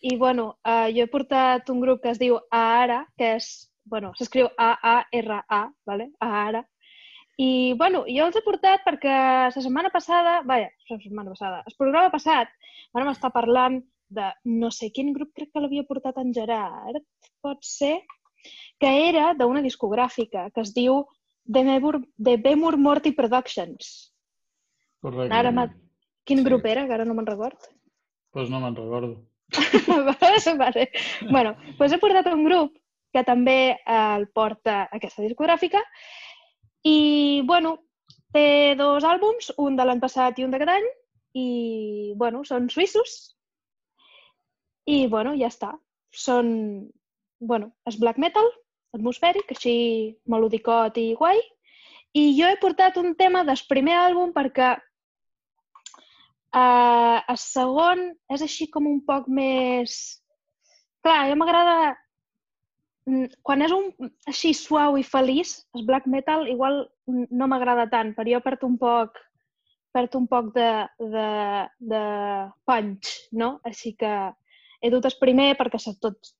[0.00, 3.48] I, bueno, eh, jo he portat un grup que es diu Aara, que és,
[3.88, 6.10] bueno, s'escriu A-A-R-A, vale?
[6.20, 6.64] Aara.
[7.38, 9.14] I, bueno, jo els he portat perquè
[9.46, 12.50] la setmana passada, vaja, la setmana passada, el programa passat,
[12.96, 17.04] vam estar parlant de no sé quin grup, crec que l'havia portat en Gerard,
[17.44, 18.00] pot ser,
[18.80, 21.04] que era d'una discogràfica que es diu
[21.46, 24.10] The Bemur, The Bemur Morty Productions.
[25.02, 25.34] Correcte.
[25.34, 25.68] Ara.
[26.28, 26.44] Quin Sí.
[26.44, 27.56] grup era, que ara no me'n record?
[28.32, 29.24] Pues no me'n recordo.
[30.58, 30.90] vale.
[31.30, 32.74] bueno, doncs he portat un grup
[33.14, 35.82] que també eh, el porta aquesta discogràfica.
[36.86, 37.76] I, bueno,
[38.34, 40.88] té dos àlbums, un de l'any passat i un d'aquest any,
[41.38, 41.48] i,
[42.20, 43.18] bueno, són suïssos.
[44.88, 45.74] I, bueno, ja està.
[46.14, 46.48] Són,
[47.40, 48.48] bueno, és black metal,
[48.96, 49.76] atmosfèric, així
[50.26, 51.40] melodicot i guai,
[52.16, 54.76] i jo he portat un tema del primer àlbum perquè
[56.48, 57.98] Uh, el segon
[58.32, 59.96] és així com un poc més...
[61.04, 61.96] Clar, a mi m'agrada...
[63.08, 63.88] mm, Quan és un
[64.30, 68.76] així suau i feliç, el black metal igual no m'agrada tant, però jo perd un
[68.80, 69.18] poc
[69.96, 71.28] perd un poc de, de,
[71.90, 72.02] de
[72.68, 73.56] punch, no?
[73.66, 74.12] Així que
[74.82, 76.32] he dut el primer perquè tot,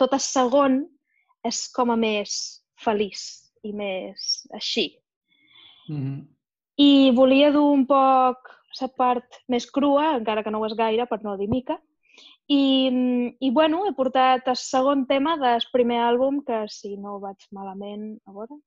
[0.00, 0.84] tot el segon
[1.44, 3.24] és com a més feliç
[3.66, 4.86] i més així.
[5.88, 6.20] Mm -hmm.
[6.76, 8.50] I volia dur un poc
[8.80, 11.78] la part més crua, encara que no ho és gaire, per no dir mica.
[12.48, 17.20] I, i bueno, he portat el segon tema del primer àlbum, que si no ho
[17.22, 18.58] vaig malament, a veure,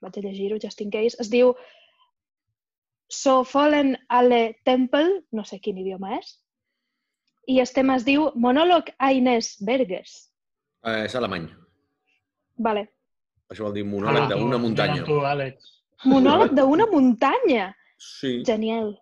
[0.00, 1.54] vaig a llegir-ho just in case, es diu
[3.10, 6.36] So Fallen Alle Temple, no sé quin idioma és,
[7.50, 10.30] i el tema es diu Monòleg Aines Berges.
[10.86, 11.48] Eh, és alemany.
[12.62, 12.86] Vale.
[13.50, 15.02] Això vol dir monòleg d'una muntanya.
[15.02, 15.70] Tu, Àlex.
[16.06, 17.70] Monòleg d'una muntanya!
[18.00, 18.38] Sí.
[18.46, 18.94] Genial.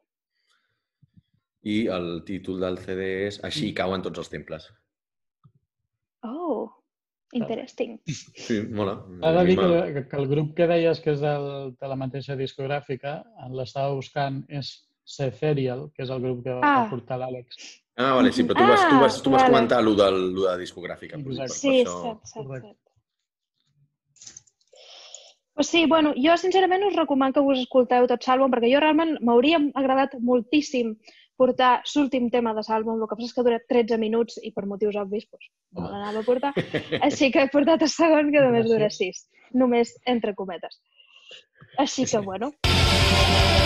[1.69, 4.69] I el títol del CD és Així cauen tots els temples.
[6.25, 6.69] Oh,
[7.37, 7.99] interesting.
[8.47, 8.95] Sí, mola.
[9.21, 11.99] S'ha de dir que, que, que el grup que deies que és del, de la
[12.01, 13.19] mateixa discogràfica,
[13.53, 14.71] l'estava buscant, és
[15.09, 16.89] Cepherial, que és el grup que va Ah.
[16.91, 17.61] portar l'Àlex.
[17.99, 19.53] Ah, vale, sí, però tu vas, tu Ah, vas, tu vas vale.
[19.55, 21.17] comentar allò de, lo de la discogràfica.
[21.17, 21.55] per- Exacte.
[21.59, 22.77] Sí, això- cert, cert.
[25.55, 29.17] Pues sí, bueno, jo sincerament us recomano que us escolteu tot l'àlbum perquè jo realment
[29.27, 30.93] m'hauria agradat moltíssim
[31.39, 34.67] portar l'últim tema de l'àlbum, el que passa és que dura 13 minuts i per
[34.67, 36.53] motius obvis doncs, no me l'anava a portar.
[37.07, 39.25] Així que he portat el segon que només dura 6,
[39.63, 40.81] només entre cometes.
[41.79, 43.58] Així que, bueno, Molt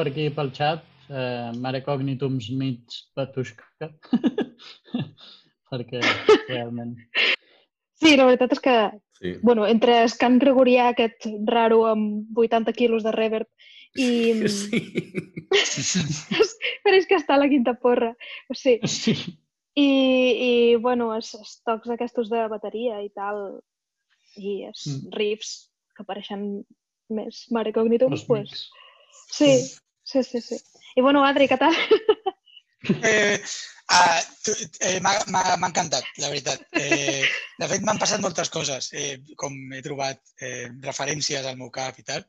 [0.00, 2.80] per aquí pel xat, eh, Mare Cognitums mig
[3.16, 3.66] Batushka.
[5.70, 6.00] Perquè
[6.48, 6.96] realment...
[8.00, 8.76] Sí, la veritat és que,
[9.20, 9.34] Sí.
[9.44, 13.44] bueno, entre el cant gregorià aquest raro amb 80 quilos de reverb
[14.00, 14.48] i...
[14.48, 14.80] Sí.
[16.86, 18.14] Pareix que està a la quinta porra.
[18.56, 18.78] Sí.
[18.88, 19.12] Sí.
[19.76, 23.60] I, i bueno, els, els tocs aquests de bateria i tal,
[24.40, 25.12] i els Mm.
[25.20, 25.52] riffs
[25.92, 26.64] que apareixen
[27.12, 28.64] més mare cognitum, Els pues,
[29.28, 29.52] sí,
[30.10, 30.60] sí, sí, sí.
[30.96, 31.76] I bueno, Adri, què tal?
[33.04, 33.36] Eh,
[34.44, 34.52] tu,
[34.86, 36.62] eh, m'ha encantat, la veritat.
[36.80, 37.26] Eh,
[37.60, 41.98] de fet, m'han passat moltes coses, eh, com he trobat eh, referències al meu cap
[42.00, 42.24] i tal,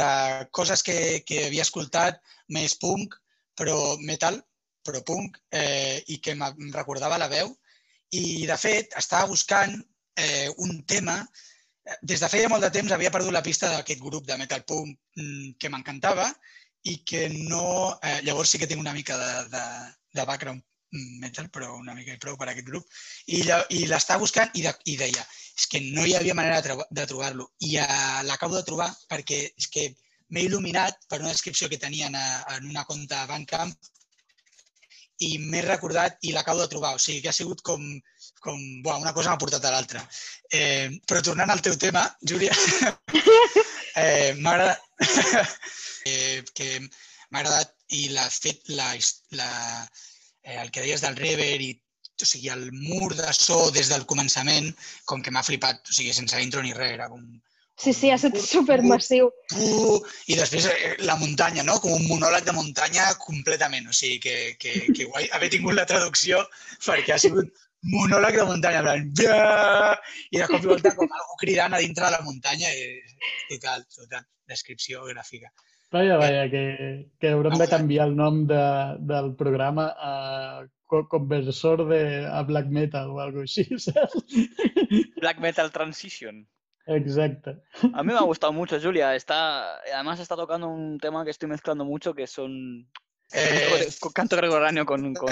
[0.00, 0.08] de
[0.54, 2.20] coses que, que havia escoltat,
[2.54, 3.16] més punk,
[3.58, 4.38] però metal,
[4.86, 7.50] però punk, eh, i que em recordava la veu.
[8.14, 9.74] I, de fet, estava buscant
[10.14, 11.18] eh, un tema
[12.02, 14.92] des de feia molt de temps havia perdut la pista d'aquest grup de metal punk
[15.16, 16.26] mm, que m'encantava
[16.84, 17.98] i que no...
[18.02, 19.64] Eh, llavors sí que tinc una mica de, de,
[20.14, 20.62] de background
[21.20, 22.86] metal, però una mica i prou per a aquest grup.
[23.26, 23.42] I,
[23.76, 25.24] i l'estava buscant i, de, i deia
[25.58, 27.48] és que no hi havia manera de, trobar- de trobar-lo.
[27.66, 29.88] I uh, l'acabo de trobar perquè és que
[30.30, 32.26] m'he il·luminat per una descripció que tenien a,
[32.56, 33.74] en una conta Bandcamp
[35.26, 36.94] i m'he recordat i l'acabo de trobar.
[36.94, 37.82] O sigui que ha sigut com,
[38.44, 40.04] com buah, una cosa m'ha portat a l'altra.
[40.54, 42.54] Eh, però tornant al teu tema, Júlia,
[44.04, 44.56] eh, m'ha
[46.06, 48.92] eh, que m'ha agradat i l'ha fet la,
[49.40, 49.50] la,
[50.44, 51.74] eh, el que deies del rever i
[52.18, 54.72] o sigui, el mur de so des del començament,
[55.06, 57.22] com que m'ha flipat, o sigui, sense intro ni res, era com...
[57.78, 59.28] Sí, sí, ha estat supermassiu.
[59.54, 61.76] I després eh, la muntanya, no?
[61.78, 63.86] Com un monòleg de muntanya completament.
[63.86, 66.42] O sigui, que, que, que guai haver tingut la traducció
[66.82, 67.54] perquè ha sigut
[67.94, 69.94] monòleg de muntanya, en plan,
[70.34, 72.88] i de cop i volta com algú cridant a dintre de la muntanya i
[73.52, 75.54] total, total, descripció gràfica.
[75.90, 81.86] Vaja, vaja, que, que haurem de canviar el nom de, del programa a co- Conversor
[81.88, 84.24] de, a Black Metal o algo així, saps?
[85.16, 86.46] Black Metal Transition.
[86.86, 87.56] Exacte.
[87.92, 89.14] A mí me ha gustado mucho, Julia.
[89.14, 92.88] Está, además está tocando un tema que estoy mezclando mucho, que son
[93.32, 95.28] Eh, canto gregoriano con, con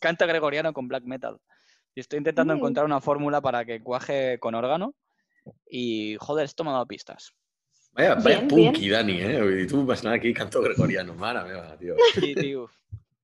[0.00, 1.38] canto gregoriano con black metal.
[1.94, 2.56] Y estoy intentando Mm.
[2.58, 4.94] encontrar una fórmula para que cuaje con órgano.
[5.70, 7.32] Y joder, esto me ha dado pistas.
[7.96, 9.40] Vaya, vaya Bien, punky, Dani, eh?
[9.40, 11.14] Dir, tu vas anar aquí canto gregoriano.
[11.14, 11.96] Mare meva, tio.
[12.14, 12.68] Sí, tío.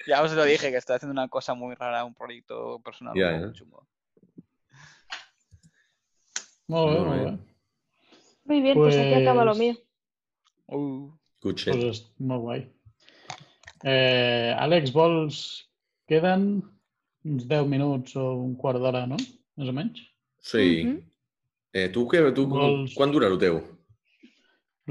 [0.06, 3.28] Ya os lo dije, que estoy haciendo una cosa muy rara, un proyecto personal Ya,
[3.28, 3.52] un poco ya.
[3.58, 3.86] chungo.
[6.68, 7.24] Molt molt bé.
[7.24, 7.38] bé.
[8.44, 9.74] Muy bien, pues, aquí acaba lo Pues- mío.
[10.66, 11.12] Uh,
[11.42, 11.74] Good shit.
[11.74, 12.72] Pues molt guai.
[13.84, 15.68] Eh, Àlex, vols...
[16.06, 16.62] Queden
[17.24, 19.16] uns 10 minuts o un quart d'hora, no?
[19.56, 20.00] Més o menys.
[20.40, 20.82] Sí.
[20.84, 20.98] Mhm.
[21.72, 23.60] Eh, tu, què, tu Vols- quan dura el teu?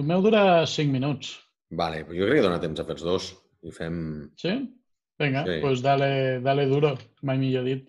[0.02, 1.36] El meu dura 5 minuts.
[1.78, 3.28] Vale, jo crec que dona temps a fer els dos.
[3.62, 3.98] I fem...
[4.42, 4.56] Sí?
[5.22, 5.52] Vinga, Sí.
[5.54, 6.08] doncs pues dale,
[6.42, 7.84] dale duro, mai millor dit.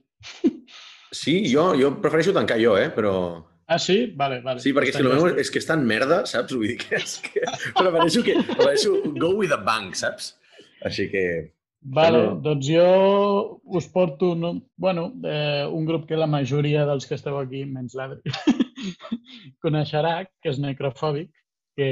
[1.13, 2.91] Sí, jo, jo prefereixo tancar jo, eh?
[2.93, 3.15] Però...
[3.73, 4.13] Ah, sí?
[4.19, 4.61] Vale, vale.
[4.61, 6.53] Sí, perquè és que meu és que és tan merda, saps?
[6.53, 7.41] Vull dir que és que...
[7.79, 8.37] Prefereixo que...
[8.53, 10.35] Prefereixo go with a bang, saps?
[10.85, 11.25] Així que...
[11.83, 12.35] Vale, No.
[12.45, 12.85] doncs jo
[13.75, 17.97] us porto no, bueno, eh, un grup que la majoria dels que esteu aquí, menys
[17.99, 18.21] l'Adri,
[19.65, 21.33] coneixerà, que és Necrofòbic,
[21.77, 21.89] que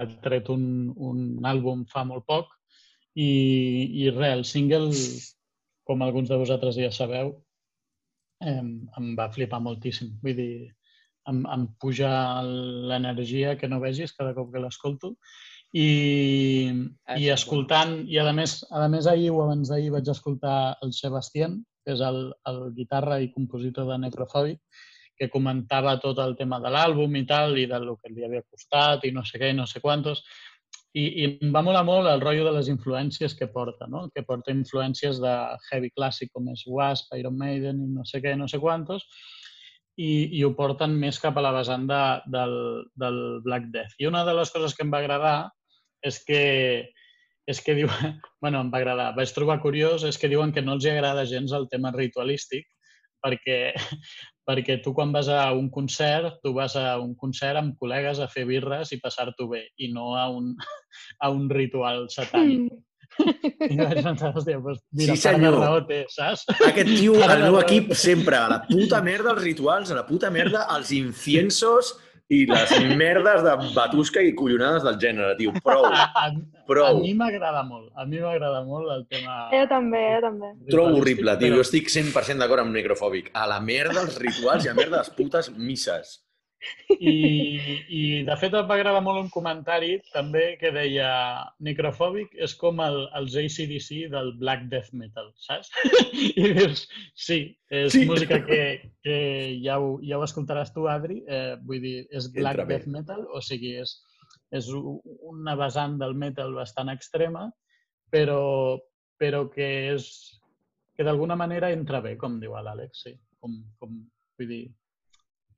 [0.00, 2.52] ha tret un, un àlbum fa molt poc
[3.14, 3.30] i,
[4.04, 4.90] i res, el single,
[5.88, 7.34] com alguns de vosaltres ja sabeu,
[8.44, 10.14] em, em va flipar moltíssim.
[10.22, 10.52] Vull dir,
[11.30, 12.10] em, em puja
[12.44, 15.14] l'energia que no vegis cada cop que l'escolto
[15.74, 15.88] i,
[17.04, 20.92] Ah, i escoltant, i a més, a més ahir o abans d'ahir vaig escoltar el
[20.96, 24.60] Sebastián, que és el, el guitarra i compositor de Necrofòbic,
[25.18, 29.06] que comentava tot el tema de l'àlbum i tal, i del que li havia costat
[29.06, 30.24] i no sé què, i no sé quantos.
[30.94, 34.06] I, I em va molar molt el rotllo de les influències que porta, no?
[34.14, 35.32] que porta influències de
[35.70, 39.06] heavy clàssic com és Wasp, Iron Maiden i no sé què, no sé quantos,
[39.98, 42.54] i, i ho porten més cap a la vessant de, del,
[42.98, 43.98] del Black Death.
[43.98, 45.36] I una de les coses que em va agradar
[46.04, 46.42] és que,
[47.50, 47.90] és que diu,
[48.42, 51.54] bueno, em va agradar, vaig trobar curiós, és que diuen que no els agrada gens
[51.56, 52.66] el tema ritualístic,
[53.24, 53.58] perquè,
[54.46, 58.28] perquè tu quan vas a un concert, tu vas a un concert amb col·legues a
[58.28, 60.52] fer birres i passar-t'ho bé, i no a un,
[61.24, 62.68] a un ritual satànic.
[62.72, 62.82] Mm.
[63.70, 65.58] I vaig pensar, hòstia, doncs, mira, Sí, part de senyor.
[65.60, 66.46] raó té, saps?
[66.66, 70.32] Aquest tio, el meu equip, sempre a la puta merda els rituals, a la puta
[70.34, 71.94] merda els inciensos
[72.32, 75.52] i les merdes de batusca i collonades del gènere, tio.
[75.64, 76.30] Prou, A, a,
[76.66, 77.00] prou.
[77.02, 79.50] mi m'agrada molt, a mi m'agrada molt el tema...
[79.52, 80.52] Jo també, jo també.
[80.72, 81.50] Trobo horrible, tio.
[81.50, 83.28] però- Jo estic 100% d'acord amb necrofòbic.
[83.36, 86.20] A la merda els rituals i a merda les putes misses.
[86.98, 87.14] I,
[87.98, 91.08] I, de fet, em va agradar molt un comentari també que deia
[91.64, 95.70] necrofòbic és com el, els ACDC del Black Death Metal, saps?
[96.40, 97.40] I dius, sí,
[97.70, 98.04] és Sí.
[98.08, 98.62] música que,
[99.04, 99.18] que
[99.62, 101.20] ja, ho, ja ho escoltaràs tu, Adri.
[101.28, 102.78] Eh, vull dir, és Black Entra bé.
[102.78, 103.96] Death Metal, o sigui, és,
[104.54, 107.48] és una vessant del metal bastant extrema,
[108.10, 108.78] però,
[109.20, 110.08] però que és
[110.94, 113.14] que d'alguna manera entra bé, com diu l'Àlex, sí.
[113.42, 113.96] Com, com,
[114.38, 114.64] vull dir,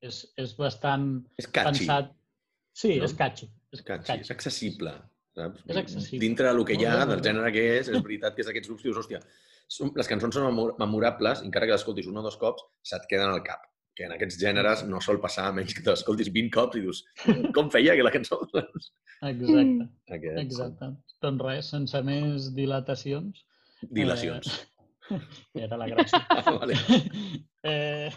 [0.05, 1.07] és, és bastant
[1.38, 1.84] És catchy.
[1.86, 2.12] pensat...
[2.76, 3.05] Sí, no?
[3.09, 3.49] és catchy.
[3.72, 4.92] És Catchy, és accessible.
[5.36, 5.62] Saps?
[5.68, 6.20] És accessible.
[6.20, 8.84] Dintre del que hi ha, del gènere que és, és veritat que és d'aquests grups,
[8.86, 9.18] dius, hòstia,
[9.68, 13.32] són, les cançons són memor- memorables, encara que l'escoltis un o dos cops, se't queden
[13.32, 13.64] al cap.
[13.97, 17.03] Que en aquests gèneres no sol passar, menys que l'escoltis 20 cops i dius,
[17.57, 18.38] com feia aquella cançó?
[18.53, 20.90] Exacte, Aquests, exacte.
[21.24, 23.44] Doncs res, sense més dilatacions.
[23.88, 24.51] Dilacions.
[25.11, 25.20] Eh,
[25.66, 26.20] era la gràcia.
[26.61, 26.76] vale.
[27.64, 28.11] eh,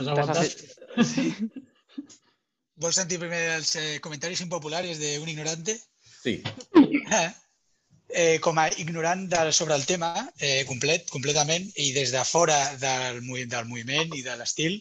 [0.00, 0.56] antes has-
[1.14, 1.26] Sí.
[2.76, 5.78] Vols sentir primer els eh, comentaris impopulares d'un ignorante?
[6.22, 6.38] Sí.
[8.08, 12.54] Eh, com a ignorant de, sobre el tema, eh, complet, completament, i des de fora
[12.78, 13.18] del,
[13.50, 14.76] del moviment i de l'estil,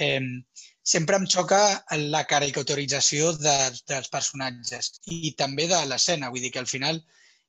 [0.00, 0.22] eh,
[0.82, 1.58] sempre em xoca
[2.14, 3.52] la caricaturització de,
[3.86, 6.32] dels personatges i també de l'escena.
[6.32, 7.02] Vull dir que al final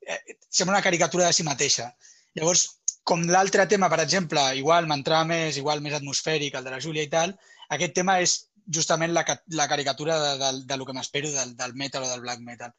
[0.05, 1.87] eh, sembla una caricatura de si mateixa.
[2.35, 2.65] Llavors,
[3.05, 7.05] com l'altre tema, per exemple, igual m'entrava més, igual més atmosfèric, el de la Júlia
[7.05, 7.35] i tal,
[7.75, 8.33] aquest tema és
[8.77, 9.23] justament la,
[9.59, 12.73] la caricatura de, de, de lo que m'espero del, del metal o del black metal.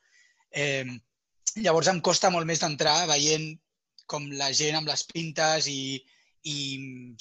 [0.51, 0.85] Eh,
[1.63, 3.47] llavors em costa molt més d'entrar veient
[4.11, 5.81] com la gent amb les pintes i,
[6.51, 6.57] i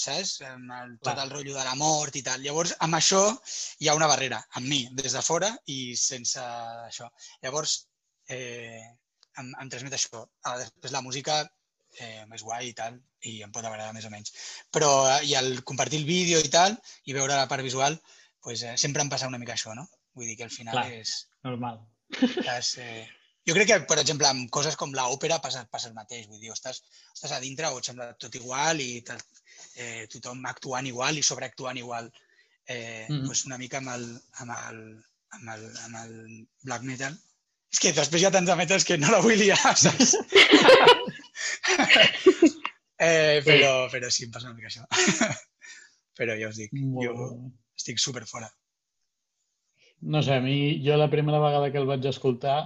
[0.02, 0.40] saps?
[0.50, 2.42] Amb el, tot el rotllo de la mort i tal.
[2.46, 3.22] Llavors, amb això
[3.82, 7.10] hi ha una barrera, amb mi, des de fora i sense això.
[7.46, 7.78] Llavors,
[8.30, 8.82] eh,
[9.42, 10.26] em, em transmet això.
[10.46, 11.44] Ah, després la música
[12.00, 14.34] eh, més guai i tal, i em pot agradar més o menys.
[14.72, 18.00] Però, eh, i el compartir el vídeo i tal, i veure la part visual,
[18.42, 19.88] pues, eh, sempre em passa una mica això, no?
[20.16, 20.90] Vull dir que al final Clar.
[21.02, 21.28] és...
[21.44, 21.80] Normal.
[22.58, 23.08] és eh...
[23.46, 26.26] Jo crec que, per exemple, amb coses com l'òpera passa, passa el mateix.
[26.26, 26.80] Vull dir, estàs,
[27.14, 29.20] estàs a dintre o et sembla tot igual i tal,
[29.78, 32.10] eh, tothom actuant igual i sobreactuant igual.
[32.66, 33.28] Eh, Mhm.
[33.28, 34.08] pues una mica amb el,
[34.42, 34.80] amb, el,
[35.38, 37.14] amb, el, amb el black metal.
[37.72, 40.16] És que després hi ha tants de metals que no la vull liar, saps?
[43.00, 44.86] eh, però, però sí, em passa una mica això.
[46.18, 47.30] però ja us dic, Molt jo bé.
[47.80, 48.50] estic super fora.
[50.06, 52.60] No sé, a mi, jo la primera vegada que el vaig escoltar,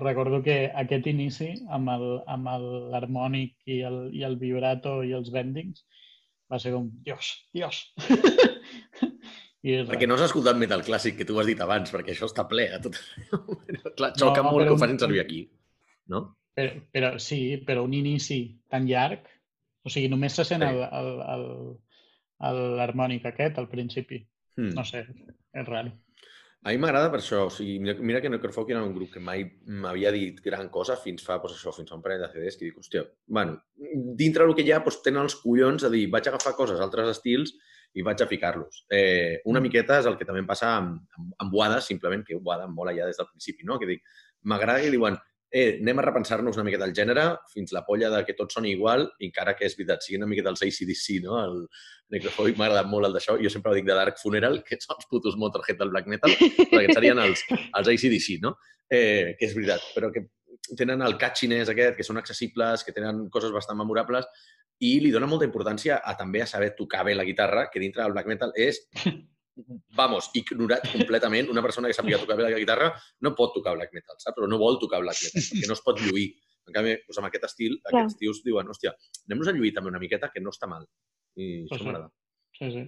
[0.00, 5.12] recordo que aquest inici amb el- amb el- l'harmònic i, el, i el vibrato i
[5.16, 5.84] els bendings
[6.50, 7.82] va ser com, Dios, Dios.
[9.64, 9.88] I res.
[9.88, 12.66] Perquè no has escoltat metal clàssic, que tu has dit abans, perquè això està ple
[12.76, 12.98] a tot.
[13.96, 15.38] Clar, xoca No, molt però que ho facin servir aquí.
[16.12, 16.20] No?
[16.54, 19.26] Però, però sí, però un inici tan llarg,
[19.82, 20.70] o sigui, només se sent Sí.
[22.40, 24.20] l'harmònic aquest al principi.
[24.56, 24.70] Hmm.
[24.76, 25.04] No sé,
[25.52, 25.92] és raro.
[26.64, 27.42] A mi m'agrada per això.
[27.46, 30.96] O sigui, mira, mira que Necrofolk era un grup que mai m'havia dit gran cosa
[30.96, 33.58] fins fa, doncs això, fins fa un parell de CDs, que dic, hòstia, bueno,
[34.16, 37.10] dintre del que hi ha, doncs, tenen els collons de dir, vaig agafar coses d'altres
[37.18, 37.52] estils
[37.94, 38.86] i vaig a ficar-los.
[38.90, 42.40] Eh, una miqueta és el que també em passa amb, amb, amb Boada, simplement, que
[42.40, 43.76] Boada em mola ja des del principi, no?
[43.78, 44.02] Que dic,
[44.48, 45.20] m'agrada que diuen,
[45.54, 48.72] eh, anem a repensar-nos una miqueta el gènere fins la polla de que tot soni
[48.74, 51.36] igual, encara que és veritat, siguin una miqueta els ACDC, no?
[51.38, 51.60] El
[52.10, 53.36] Necrofolk m'ha agradat molt el d'això.
[53.38, 56.34] Jo sempre ho dic de Dark Funeral, que són els putos Motorhead del black metal,
[56.72, 58.56] però serien els, els ACDC, no?
[58.90, 60.26] Eh, que és veritat, però que
[60.76, 64.26] tenen el catchiness aquest, que són accessibles, que tenen coses bastant memorables,
[64.82, 68.02] i li dona molta importància a també a saber tocar bé la guitarra, que dintre
[68.02, 68.82] del black metal és,
[69.94, 71.48] vamos, ignorat completament.
[71.52, 72.90] Una persona que sàpiga tocar bé la guitarra
[73.20, 74.34] no pot tocar black metal, saps?
[74.36, 76.28] Però no vol tocar black metal, perquè no es pot lluir.
[76.64, 78.04] En canvi, doncs amb aquest estil, Clar.
[78.04, 78.94] aquests tios diuen, hòstia,
[79.28, 80.86] anem-nos a lluir també una miqueta, que no està mal.
[81.36, 81.88] I Pues això sí.
[81.90, 82.10] m'agrada.
[82.58, 82.84] Sí, sí.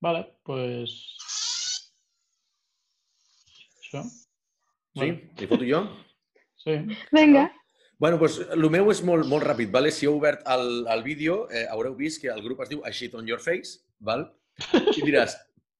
[0.00, 0.94] Vale, pues...
[3.82, 4.04] Això?
[4.96, 5.10] Sí?
[5.40, 5.82] Li foto jo?
[6.60, 6.76] Sí.
[7.12, 7.50] Vinga.
[8.00, 9.68] Bueno, doncs el meu és molt, molt ràpid.
[9.74, 9.90] Vale?
[9.92, 12.92] Si heu obert el, el vídeo, eh, haureu vist que el grup es diu A
[12.96, 13.82] Shit on Your Face.
[14.00, 14.24] Val?
[14.96, 15.36] I diràs,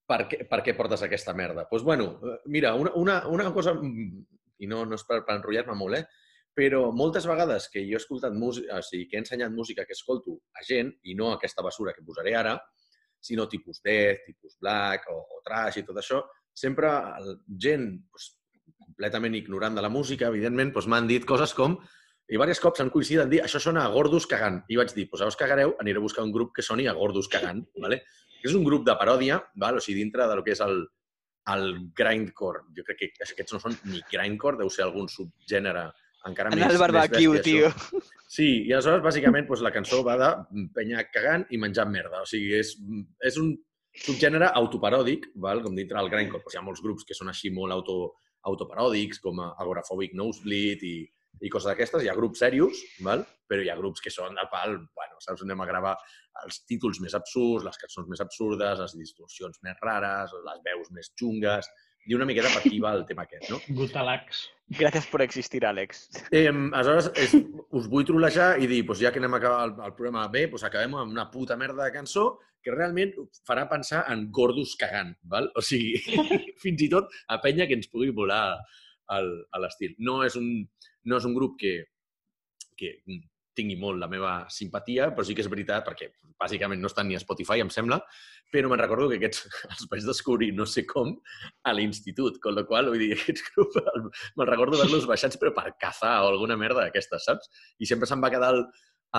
[0.09, 1.63] per què, per què portes aquesta merda?
[1.63, 2.09] Doncs, pues, bueno,
[2.45, 4.25] mira, una, una, una cosa, mm,
[4.61, 6.29] i no, no és per, per enrotllar-me molt, eh?
[6.57, 9.95] però moltes vegades que jo he escoltat música, o sigui, que he ensenyat música que
[9.95, 12.57] escolto a gent, i no aquesta basura que posaré ara,
[13.23, 16.19] sinó tipus death, tipus black o, o trash i tot això,
[16.51, 16.91] sempre
[17.61, 18.31] gent doncs,
[18.81, 21.77] completament ignorant de la música, evidentment, doncs m'han dit coses com
[22.31, 24.61] i diversos cops han coincidit en dir això sona a gordos cagant.
[24.71, 27.27] I vaig dir, doncs us cagareu, aniré a buscar un grup que soni a gordos
[27.27, 27.65] cagant.
[27.83, 28.03] ¿vale?
[28.49, 29.77] És un grup de paròdia, val?
[29.77, 30.83] o sigui, dintre del que és el,
[31.53, 31.67] el
[31.97, 32.65] grindcore.
[32.77, 35.89] Jo crec que aquests no són ni grindcore, deu ser algun subgènere
[36.29, 37.69] encara En més, el barbecue, més tio.
[38.31, 40.29] Sí, i aleshores, bàsicament, doncs, la cançó va de
[40.75, 42.21] penya cagant i menjant merda.
[42.23, 42.75] O sigui, és,
[43.27, 43.55] és un
[44.05, 45.63] subgènere autoparòdic, val?
[45.65, 46.45] com dintre del grindcore.
[46.45, 47.97] Doncs hi ha molts grups que són així molt auto,
[48.47, 50.95] autoparòdics, com Agoraphobic Nosebleed i,
[51.39, 52.03] i coses d'aquestes.
[52.03, 53.23] Hi ha grups serios, val?
[53.51, 55.97] però hi ha grups que són de pal, bueno, saps, anem a gravar
[56.45, 61.11] els títols més absurds, les cançons més absurdes, les distorsions més rares, les veus més
[61.19, 61.67] xungues,
[62.07, 63.59] i una miqueta per aquí va el tema aquest, no?
[63.77, 64.45] Gutalax.
[64.79, 66.07] Gracias por existir, Àlex.
[66.31, 67.35] Eh, aleshores, és,
[67.77, 70.45] us vull trolejar i dir, doncs ja que anem a acabar el, el programa bé,
[70.47, 72.29] doncs acabem amb una puta merda de cançó
[72.63, 73.11] que realment
[73.47, 75.51] farà pensar en gordos cagant, val?
[75.57, 75.99] O sigui,
[76.63, 78.45] fins i tot a penya que ens pugui volar
[79.19, 79.95] a l'estil.
[79.99, 80.47] No, és un,
[81.07, 81.75] no és un grup que,
[82.79, 82.95] que
[83.57, 86.09] tingui molt la meva simpatia, però sí que és veritat, perquè
[86.41, 87.99] bàsicament no estan ni a Spotify, em sembla,
[88.53, 89.43] però me'n recordo que aquests
[89.73, 91.13] els vaig descobrir no sé com
[91.67, 93.81] a l'institut, con la qual vull dir, aquests grups,
[94.39, 97.51] me'n recordo haver-los baixats però per cazar o alguna merda d'aquestes, saps?
[97.79, 98.65] I sempre se'm va quedar el,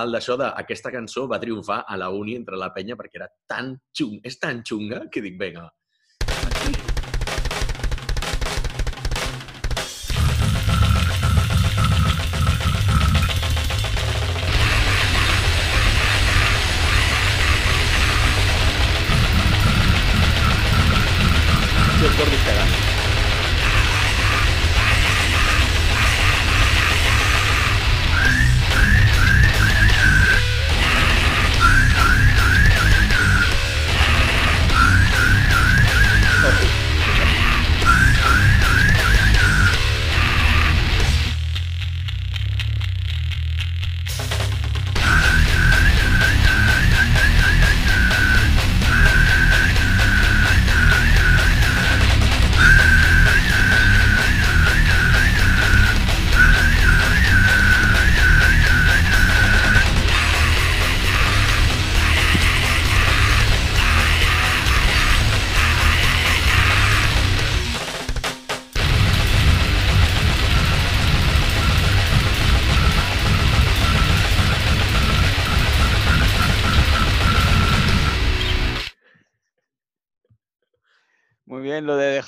[0.01, 3.29] el d'això de aquesta cançó va triomfar a la uni entre la penya perquè era
[3.49, 5.69] tan xung, és tan xunga que dic, vinga,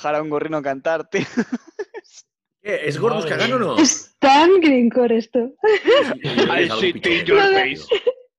[0.06, 1.26] dejar a un gorrino cantar, tío.
[2.66, 3.72] Què, és Gordos Madre cagant o no?
[3.78, 5.52] Es tan greencore esto.
[5.62, 7.86] I see in your face.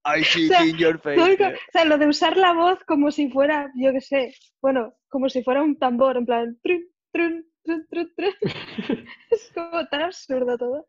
[0.03, 1.21] I see it in your face.
[1.21, 5.29] O sea, lo de usar la voz como si fuera, yo qué sé, bueno, como
[5.29, 8.33] si fuera un tambor, en plan, trun, trun, trun, trun, trun.
[9.31, 10.87] Es como tan absurdo todo.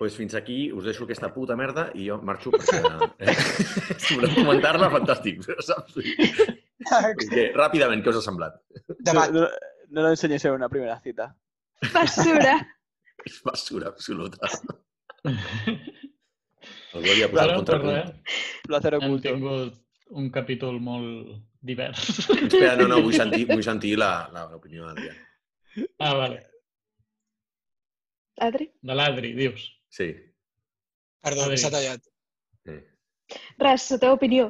[0.00, 2.78] pues fins aquí us deixo aquesta puta merda i jo marxo perquè...
[3.20, 3.34] Eh,
[4.00, 5.98] si voleu comentar-la, fantàstic, saps?
[6.88, 8.56] Perquè, ràpidament, què us ha semblat?
[9.04, 9.36] Debat.
[9.90, 11.36] No, lo enseñes en una primera cita.
[11.92, 12.56] Basura.
[13.26, 14.48] És basura absoluta.
[15.24, 15.36] El
[16.92, 17.92] posat el Bueno, pues contrapunt.
[17.96, 18.14] res,
[18.66, 19.28] Placer hem oculto.
[19.28, 19.74] tingut
[20.20, 22.08] un capítol molt divers.
[22.30, 25.14] Espera, no, no, vull sentir, vull sentir la- la- l'opinió d'Adrià.
[26.00, 26.40] Ah, vale.
[28.40, 28.70] Adri?
[28.82, 29.66] De l'Adri, dius.
[29.92, 30.08] Sí.
[31.22, 32.00] Perdó, s'ha tallat.
[32.64, 32.78] sí.
[33.60, 34.48] Res, la teva opinió.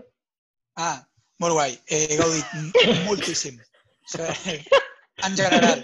[0.78, 1.00] Ah,
[1.42, 1.74] molt guai.
[1.90, 3.58] He gaudit m- moltíssim.
[5.26, 5.82] En general.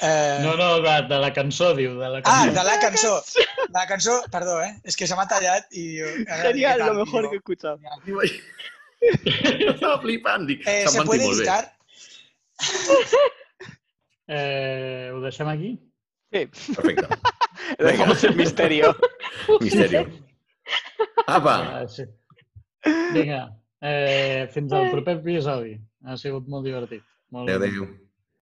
[0.00, 0.38] Eh...
[0.44, 2.52] No, no, de, de la cançó, diu, de la Ah, cançó.
[2.58, 3.14] de la cançó.
[3.66, 4.72] De la cançó, perdó, eh?
[4.84, 5.98] És que se m'ha tallat i...
[6.44, 7.80] Genial, lo mejor que he escuchado.
[9.72, 11.42] Estava flipant, dic, Eh, se'm ¿Se van dir puede molt bé.
[11.42, 11.74] editar?
[14.28, 15.70] Eh, ho deixem aquí?
[16.32, 17.06] Sí, Perfecte.
[17.78, 18.96] dejamos el misterio.
[19.60, 20.06] Misterio.
[21.26, 21.54] Apa!
[21.80, 22.04] Ah, sí.
[23.14, 25.78] Vinga, eh, fins al proper episodi.
[26.04, 27.02] Ha sigut molt divertit.
[27.30, 27.48] Molt...
[27.48, 28.07] Adéu, adéu.